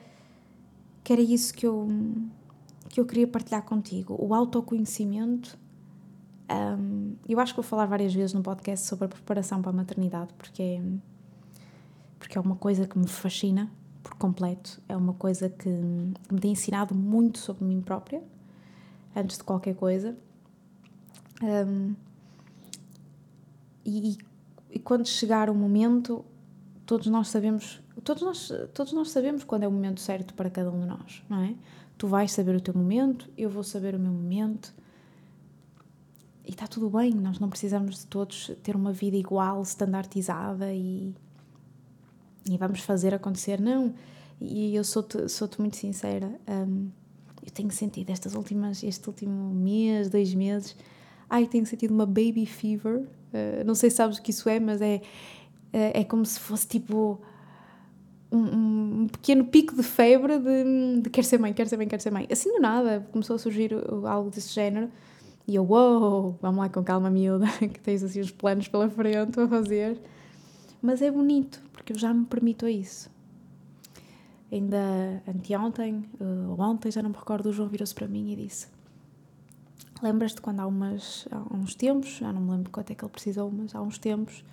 que 1.02 1.12
era 1.12 1.22
isso 1.22 1.54
que 1.54 1.66
eu 1.66 1.88
que 2.88 3.00
eu 3.00 3.06
queria 3.06 3.26
partilhar 3.26 3.62
contigo, 3.62 4.14
o 4.18 4.34
autoconhecimento. 4.34 5.58
Um, 6.50 7.14
eu 7.26 7.40
acho 7.40 7.54
que 7.54 7.56
vou 7.56 7.64
falar 7.64 7.86
várias 7.86 8.12
vezes 8.12 8.34
no 8.34 8.42
podcast 8.42 8.86
sobre 8.86 9.06
a 9.06 9.08
preparação 9.08 9.62
para 9.62 9.70
a 9.70 9.72
maternidade, 9.72 10.34
porque 10.36 10.62
é, 10.62 10.82
porque 12.18 12.36
é 12.36 12.40
uma 12.40 12.56
coisa 12.56 12.86
que 12.86 12.98
me 12.98 13.08
fascina 13.08 13.72
por 14.02 14.14
completo, 14.14 14.80
é 14.88 14.96
uma 14.96 15.14
coisa 15.14 15.48
que, 15.48 15.68
me 15.68 16.40
tem 16.40 16.52
ensinado 16.52 16.94
muito 16.94 17.38
sobre 17.38 17.64
mim 17.64 17.80
própria, 17.80 18.22
antes 19.14 19.38
de 19.38 19.44
qualquer 19.44 19.74
coisa. 19.74 20.16
Um, 21.42 21.94
e, 23.84 24.18
e 24.70 24.78
quando 24.78 25.06
chegar 25.06 25.48
o 25.48 25.54
momento, 25.54 26.24
todos 26.86 27.06
nós 27.06 27.28
sabemos, 27.28 27.80
todos 28.04 28.22
nós, 28.22 28.52
todos 28.74 28.92
nós 28.92 29.10
sabemos 29.10 29.44
quando 29.44 29.64
é 29.64 29.68
o 29.68 29.72
momento 29.72 30.00
certo 30.00 30.34
para 30.34 30.50
cada 30.50 30.70
um 30.70 30.80
de 30.80 30.86
nós, 30.86 31.22
não 31.28 31.42
é? 31.42 31.54
Tu 31.98 32.06
vais 32.06 32.32
saber 32.32 32.54
o 32.56 32.60
teu 32.60 32.74
momento, 32.74 33.30
eu 33.36 33.48
vou 33.48 33.62
saber 33.62 33.94
o 33.94 33.98
meu 33.98 34.12
momento. 34.12 34.74
E 36.44 36.50
está 36.50 36.66
tudo 36.66 36.90
bem, 36.90 37.12
nós 37.12 37.38
não 37.38 37.48
precisamos 37.48 38.00
de 38.00 38.06
todos 38.06 38.50
ter 38.62 38.74
uma 38.74 38.92
vida 38.92 39.16
igual, 39.16 39.62
standardizada 39.62 40.72
e, 40.72 41.14
e 42.48 42.56
vamos 42.56 42.80
fazer 42.80 43.14
acontecer. 43.14 43.60
Não. 43.60 43.94
E 44.40 44.74
eu 44.74 44.84
sou-te 44.84 45.28
sou 45.28 45.48
muito 45.58 45.76
sincera. 45.76 46.30
Um, 46.48 46.88
eu 47.44 47.50
tenho 47.50 47.70
sentido 47.70 48.10
estas 48.10 48.34
últimas, 48.34 48.82
este 48.82 49.06
último 49.08 49.52
mês, 49.54 50.08
dois 50.08 50.32
meses, 50.34 50.76
ai, 51.28 51.46
tenho 51.46 51.66
sentido 51.66 51.92
uma 51.92 52.06
baby 52.06 52.46
fever. 52.46 52.98
Uh, 52.98 53.64
não 53.64 53.74
sei 53.74 53.90
se 53.90 53.96
sabes 53.96 54.18
o 54.18 54.22
que 54.22 54.30
isso 54.30 54.48
é, 54.48 54.60
mas 54.60 54.80
é, 54.80 55.00
é, 55.72 56.00
é 56.00 56.04
como 56.04 56.24
se 56.24 56.38
fosse 56.38 56.66
tipo 56.66 57.20
um, 58.30 59.02
um, 59.02 59.08
pequeno 59.08 59.44
pico 59.44 59.74
de 59.74 59.82
febre 59.82 60.38
de, 60.38 61.02
de 61.02 61.10
quer 61.10 61.24
ser 61.24 61.38
mãe, 61.38 61.52
quer 61.52 61.68
ser 61.68 61.76
mãe, 61.76 61.86
quer 61.88 62.00
ser 62.00 62.10
mãe. 62.10 62.26
Assim 62.30 62.52
do 62.52 62.60
nada 62.60 63.06
começou 63.12 63.36
a 63.36 63.38
surgir 63.38 63.72
algo 64.04 64.30
desse 64.30 64.52
género 64.52 64.88
e 65.46 65.56
eu, 65.56 65.64
uou, 65.64 66.00
wow, 66.00 66.38
vamos 66.40 66.60
lá 66.60 66.68
com 66.68 66.82
calma, 66.84 67.10
miúda, 67.10 67.46
que 67.58 67.80
tens 67.80 68.02
assim 68.02 68.20
os 68.20 68.30
planos 68.30 68.68
pela 68.68 68.88
frente 68.88 69.38
a 69.40 69.48
fazer. 69.48 70.00
Mas 70.82 71.00
é 71.00 71.10
bonito, 71.10 71.62
porque 71.72 71.92
eu 71.92 71.98
já 71.98 72.12
me 72.12 72.26
permito 72.26 72.66
a 72.66 72.70
isso. 72.70 73.08
Ainda 74.50 75.22
anteontem, 75.26 76.04
eh, 76.20 76.46
ou 76.48 76.60
ontem, 76.60 76.90
já 76.90 77.00
não 77.00 77.10
me 77.10 77.16
recordo, 77.16 77.48
o 77.48 77.52
João 77.52 77.68
virou-se 77.68 77.94
para 77.94 78.08
mim 78.08 78.32
e 78.32 78.36
disse: 78.36 78.66
Lembras-te 80.02 80.42
quando 80.42 80.58
há, 80.60 80.66
umas, 80.66 81.26
há 81.30 81.54
uns 81.54 81.76
tempos, 81.76 82.16
já 82.16 82.32
não 82.32 82.40
me 82.40 82.50
lembro 82.50 82.70
quanto 82.70 82.90
é 82.90 82.94
que 82.94 83.04
ele 83.04 83.12
precisou, 83.12 83.50
mas 83.50 83.74
há 83.74 83.80
uns 83.80 83.96
tempos. 83.96 84.44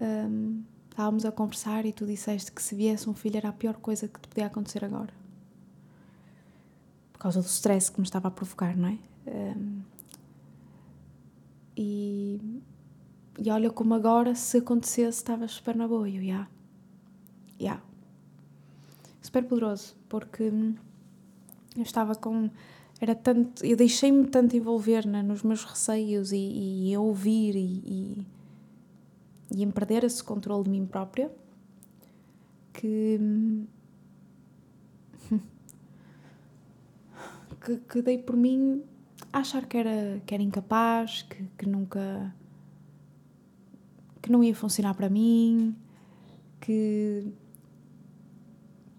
Um, 0.00 0.64
estávamos 0.88 1.24
a 1.24 1.30
conversar 1.30 1.86
e 1.86 1.92
tu 1.92 2.06
disseste 2.06 2.50
que 2.50 2.60
se 2.60 2.74
viesse 2.74 3.08
um 3.08 3.14
filho 3.14 3.36
era 3.36 3.50
a 3.50 3.52
pior 3.52 3.74
coisa 3.74 4.08
que 4.08 4.18
te 4.18 4.26
podia 4.26 4.46
acontecer 4.46 4.84
agora. 4.84 5.12
Por 7.12 7.20
causa 7.20 7.40
do 7.40 7.46
stress 7.46 7.90
que 7.90 8.00
me 8.00 8.06
estava 8.06 8.26
a 8.28 8.30
provocar, 8.30 8.76
não 8.76 8.88
é? 8.88 8.98
Um, 9.26 9.80
e, 11.76 12.40
e 13.38 13.50
olha 13.50 13.70
como 13.70 13.94
agora, 13.94 14.34
se 14.34 14.58
acontecesse, 14.58 15.18
estavas 15.18 15.52
super 15.52 15.76
na 15.76 15.86
boa. 15.86 16.08
E 16.08 16.16
eu. 16.16 16.22
Yeah, 16.22 16.48
yeah. 17.60 17.82
Super 19.22 19.44
poderoso, 19.44 19.96
porque 20.08 20.44
eu 21.76 21.82
estava 21.82 22.14
com. 22.14 22.50
Era 23.00 23.14
tanto. 23.14 23.64
Eu 23.64 23.76
deixei-me 23.76 24.26
tanto 24.26 24.56
envolver 24.56 25.06
né, 25.06 25.22
nos 25.22 25.42
meus 25.42 25.64
receios 25.64 26.32
e, 26.32 26.88
e 26.90 26.94
a 26.94 27.00
ouvir 27.00 27.54
e, 27.54 27.82
e 27.86 28.26
e 29.50 29.62
em 29.62 29.70
perder 29.70 30.04
esse 30.04 30.22
controle 30.22 30.64
de 30.64 30.70
mim 30.70 30.86
própria 30.86 31.30
que, 32.72 33.18
que, 37.64 37.76
que 37.78 38.02
dei 38.02 38.18
por 38.18 38.36
mim 38.36 38.82
achar 39.32 39.66
que 39.66 39.78
era, 39.78 40.20
que 40.24 40.34
era 40.34 40.42
incapaz, 40.42 41.22
que, 41.22 41.44
que 41.56 41.66
nunca 41.66 42.34
que 44.28 44.32
não 44.32 44.44
ia 44.44 44.54
funcionar 44.54 44.94
para 44.94 45.08
mim, 45.08 45.74
que 46.60 47.32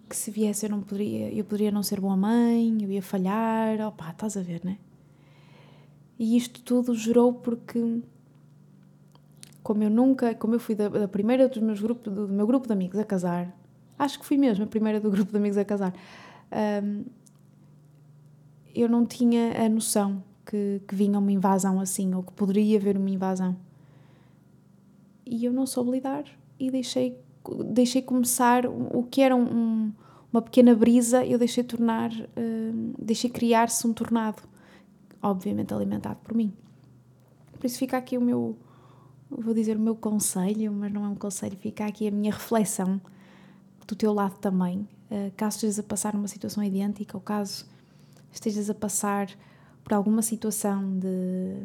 que 0.10 0.16
se 0.16 0.32
viesse 0.32 0.66
eu 0.66 0.72
não 0.72 0.82
poderia, 0.82 1.32
eu 1.32 1.46
poderia 1.46 1.70
não 1.70 1.84
ser 1.84 2.00
boa 2.00 2.18
mãe, 2.18 2.76
eu 2.82 2.92
ia 2.92 3.02
falhar, 3.02 3.80
opá, 3.88 4.10
estás 4.10 4.36
a 4.36 4.42
ver, 4.42 4.60
né? 4.66 4.80
E 6.18 6.36
isto 6.36 6.64
tudo 6.64 6.96
gerou 6.96 7.32
porque 7.32 8.02
como 9.62 9.84
eu 9.84 9.90
nunca, 9.92 10.34
como 10.34 10.56
eu 10.56 10.60
fui 10.60 10.74
da, 10.74 10.90
da 10.90 11.08
primeira 11.08 11.48
dos 11.48 11.60
meus 11.60 11.80
grupos, 11.80 12.12
do, 12.12 12.26
do, 12.26 12.34
meu 12.34 12.48
grupo 12.48 12.66
de 12.66 12.74
amigos 12.74 12.98
a 12.98 13.06
casar, 13.06 13.56
acho 14.00 14.18
que 14.18 14.26
fui 14.26 14.36
mesmo 14.36 14.64
a 14.64 14.68
primeira 14.68 15.00
do 15.00 15.12
grupo 15.12 15.32
de 15.32 15.38
amigos 15.38 15.60
a 15.60 15.64
casar, 15.64 15.94
um, 16.84 17.06
eu 18.74 18.90
não 18.90 19.06
tinha 19.06 19.64
a 19.64 19.70
noção 19.70 20.24
que, 20.44 20.82
que 20.88 20.96
vinha 20.96 21.20
uma 21.20 21.32
invasão 21.32 21.80
assim, 21.80 22.16
ou 22.16 22.24
que 22.24 22.34
poderia 22.34 22.80
haver 22.80 22.98
uma 22.98 23.12
invasão. 23.12 23.56
E 25.30 25.46
eu 25.46 25.54
não 25.54 25.66
soube 25.66 25.92
lidar 25.92 26.26
e 26.60 26.72
deixei 26.72 27.18
deixei 27.66 28.02
começar 28.02 28.66
o 28.66 29.04
que 29.04 29.22
era 29.22 29.36
um, 29.36 29.92
uma 30.32 30.42
pequena 30.42 30.76
brisa, 30.76 31.26
eu 31.26 31.40
deixei 31.40 31.64
tornar, 31.64 32.12
uh, 32.12 32.94
deixei 33.00 33.30
criar-se 33.30 33.86
um 33.88 33.94
tornado, 33.94 34.44
obviamente 35.22 35.74
alimentado 35.74 36.20
por 36.24 36.36
mim. 36.36 36.54
Por 37.54 37.66
isso 37.66 37.78
fica 37.78 37.98
aqui 37.98 38.18
o 38.18 38.22
meu, 38.22 38.58
vou 39.30 39.54
dizer 39.54 39.78
o 39.78 39.80
meu 39.80 39.96
conselho, 39.96 40.72
mas 40.72 40.92
não 40.92 41.06
é 41.06 41.08
um 41.08 41.16
conselho, 41.16 41.58
fica 41.58 41.86
aqui 41.86 42.08
a 42.08 42.12
minha 42.12 42.32
reflexão 42.32 43.02
do 43.88 43.96
teu 43.96 44.14
lado 44.14 44.38
também. 44.40 44.88
Uh, 45.10 45.32
caso 45.36 45.58
estejas 45.58 45.80
a 45.80 45.84
passar 45.84 46.14
numa 46.14 46.28
situação 46.28 46.64
idêntica 46.64 47.18
ou 47.18 47.22
caso 47.22 47.66
estejas 48.32 48.70
a 48.70 48.76
passar 48.76 49.28
por 49.84 49.94
alguma 49.94 50.22
situação 50.22 51.00
de 51.00 51.64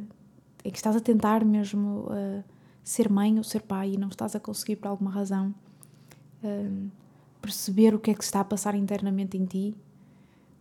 em 0.64 0.70
que 0.70 0.78
estás 0.78 0.96
a 0.96 1.00
tentar 1.00 1.44
mesmo 1.44 2.06
uh, 2.08 2.42
ser 2.84 3.10
mãe 3.10 3.36
ou 3.38 3.42
ser 3.42 3.62
pai 3.62 3.94
e 3.94 3.96
não 3.96 4.08
estás 4.08 4.36
a 4.36 4.40
conseguir 4.40 4.76
por 4.76 4.88
alguma 4.88 5.10
razão 5.10 5.54
uh, 6.42 6.90
perceber 7.40 7.94
o 7.94 7.98
que 7.98 8.10
é 8.10 8.14
que 8.14 8.22
está 8.22 8.40
a 8.40 8.44
passar 8.44 8.74
internamente 8.74 9.36
em 9.36 9.44
ti 9.44 9.74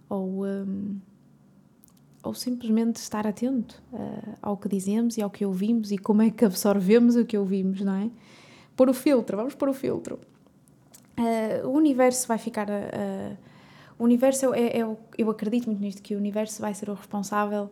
ou, 0.09 0.45
um, 0.45 0.97
ou 2.24 2.34
simplesmente 2.34 2.95
estar 2.95 3.28
atento 3.28 3.84
uh, 3.91 4.38
ao 4.41 4.57
que 4.57 4.69
dizemos 4.69 5.17
e 5.17 5.21
ao 5.21 5.30
que 5.30 5.45
ouvimos 5.45 5.91
e 5.91 5.97
como 5.97 6.21
é 6.21 6.32
que 6.32 6.45
absorvemos 6.45 7.15
o 7.15 7.26
que 7.26 7.38
ouvimos, 7.38 7.82
não 7.82 7.95
é? 7.95 8.09
Pôr 8.76 8.89
o 8.89 8.93
filtro, 8.93 9.38
vamos 9.38 9.53
pôr 9.53 9.69
o 9.69 9.74
filtro. 9.74 10.19
o 11.63 11.69
universo 11.69 12.28
vai 12.28 12.39
ficar 12.39 12.71
a 12.71 13.38
o 13.97 14.03
universo 14.03 14.53
é, 14.53 14.80
é, 14.80 14.97
eu 15.17 15.30
acredito 15.30 15.67
muito 15.67 15.80
nisto 15.80 16.01
que 16.01 16.15
o 16.15 16.17
universo 16.17 16.61
vai 16.61 16.74
ser 16.74 16.89
o 16.89 16.93
responsável 16.93 17.69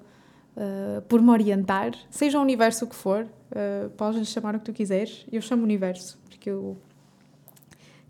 uh, 0.56 1.02
por 1.04 1.22
me 1.22 1.30
orientar, 1.30 1.92
seja 2.10 2.40
o 2.40 2.42
universo 2.42 2.86
o 2.86 2.88
que 2.88 2.96
for, 2.96 3.24
uh, 3.24 3.90
podes 3.92 4.28
chamar 4.30 4.56
o 4.56 4.60
que 4.60 4.66
tu 4.66 4.74
quiseres. 4.74 5.26
Eu 5.32 5.42
chamo 5.42 5.64
universo 5.64 6.20
porque 6.24 6.50
eu 6.50 6.78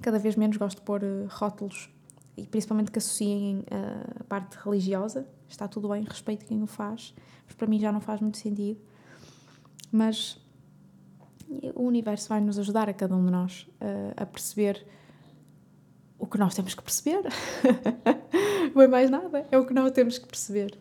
cada 0.01 0.17
vez 0.17 0.35
menos 0.35 0.57
gosto 0.57 0.77
de 0.77 0.83
pôr 0.83 1.03
uh, 1.03 1.27
rótulos 1.29 1.89
e 2.37 2.47
principalmente 2.47 2.91
que 2.91 2.97
associem 2.97 3.63
a 4.19 4.23
parte 4.23 4.57
religiosa. 4.63 5.27
Está 5.47 5.67
tudo 5.67 5.89
bem, 5.89 6.03
respeito 6.03 6.45
quem 6.45 6.63
o 6.63 6.67
faz, 6.67 7.13
mas 7.45 7.53
para 7.55 7.67
mim 7.67 7.77
já 7.77 7.91
não 7.91 7.99
faz 7.99 8.21
muito 8.21 8.37
sentido. 8.37 8.79
Mas 9.91 10.39
o 11.75 11.83
universo 11.83 12.29
vai 12.29 12.39
nos 12.39 12.57
ajudar 12.57 12.87
a 12.87 12.93
cada 12.93 13.13
um 13.13 13.25
de 13.25 13.31
nós 13.31 13.69
a 14.15 14.25
perceber 14.25 14.87
o 16.17 16.25
que 16.25 16.37
nós 16.37 16.55
temos 16.55 16.73
que 16.73 16.81
perceber. 16.81 17.21
não 18.73 18.81
é 18.81 18.87
mais 18.87 19.09
nada, 19.09 19.45
é 19.51 19.57
o 19.57 19.65
que 19.65 19.73
nós 19.73 19.91
temos 19.91 20.17
que 20.17 20.25
perceber. 20.25 20.77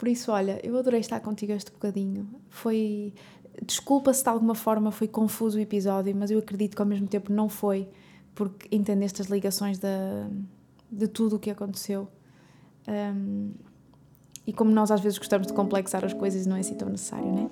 Por 0.00 0.08
isso, 0.08 0.32
olha, 0.32 0.58
eu 0.62 0.78
adorei 0.78 1.00
estar 1.00 1.20
contigo 1.20 1.52
este 1.52 1.70
bocadinho. 1.70 2.26
Foi. 2.48 3.12
Desculpa 3.62 4.14
se 4.14 4.22
de 4.22 4.30
alguma 4.30 4.54
forma 4.54 4.90
foi 4.90 5.06
confuso 5.06 5.58
o 5.58 5.60
episódio, 5.60 6.16
mas 6.16 6.30
eu 6.30 6.38
acredito 6.38 6.74
que 6.74 6.80
ao 6.80 6.88
mesmo 6.88 7.06
tempo 7.06 7.30
não 7.30 7.50
foi, 7.50 7.86
porque 8.34 8.74
entendeste 8.74 9.20
as 9.20 9.28
ligações 9.28 9.78
da, 9.78 10.26
de 10.90 11.06
tudo 11.06 11.36
o 11.36 11.38
que 11.38 11.50
aconteceu. 11.50 12.08
Um, 12.88 13.50
e 14.46 14.54
como 14.54 14.70
nós 14.70 14.90
às 14.90 15.02
vezes 15.02 15.18
gostamos 15.18 15.46
de 15.46 15.52
complexar 15.52 16.02
as 16.02 16.14
coisas, 16.14 16.46
não 16.46 16.56
é 16.56 16.60
assim 16.60 16.76
tão 16.76 16.88
necessário, 16.88 17.30
né? 17.30 17.50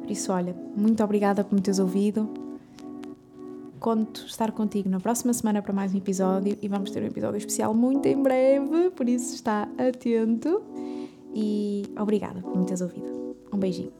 Por 0.00 0.10
isso, 0.10 0.32
olha, 0.32 0.56
muito 0.76 1.04
obrigada 1.04 1.44
por 1.44 1.54
me 1.54 1.60
teres 1.60 1.78
ouvido 1.78 2.28
conto 3.78 4.26
estar 4.26 4.52
contigo 4.52 4.90
na 4.90 5.00
próxima 5.00 5.32
semana 5.32 5.62
para 5.62 5.72
mais 5.72 5.94
um 5.94 5.96
episódio 5.96 6.58
e 6.60 6.68
vamos 6.68 6.90
ter 6.90 7.02
um 7.02 7.06
episódio 7.06 7.38
especial 7.38 7.72
muito 7.72 8.04
em 8.06 8.22
breve, 8.22 8.90
por 8.90 9.08
isso 9.08 9.34
está 9.34 9.66
atento 9.78 10.62
e 11.34 11.82
obrigada 11.98 12.40
por 12.40 12.56
me 12.56 12.64
teres 12.64 12.80
ouvido. 12.80 13.36
Um 13.52 13.58
beijinho. 13.58 13.92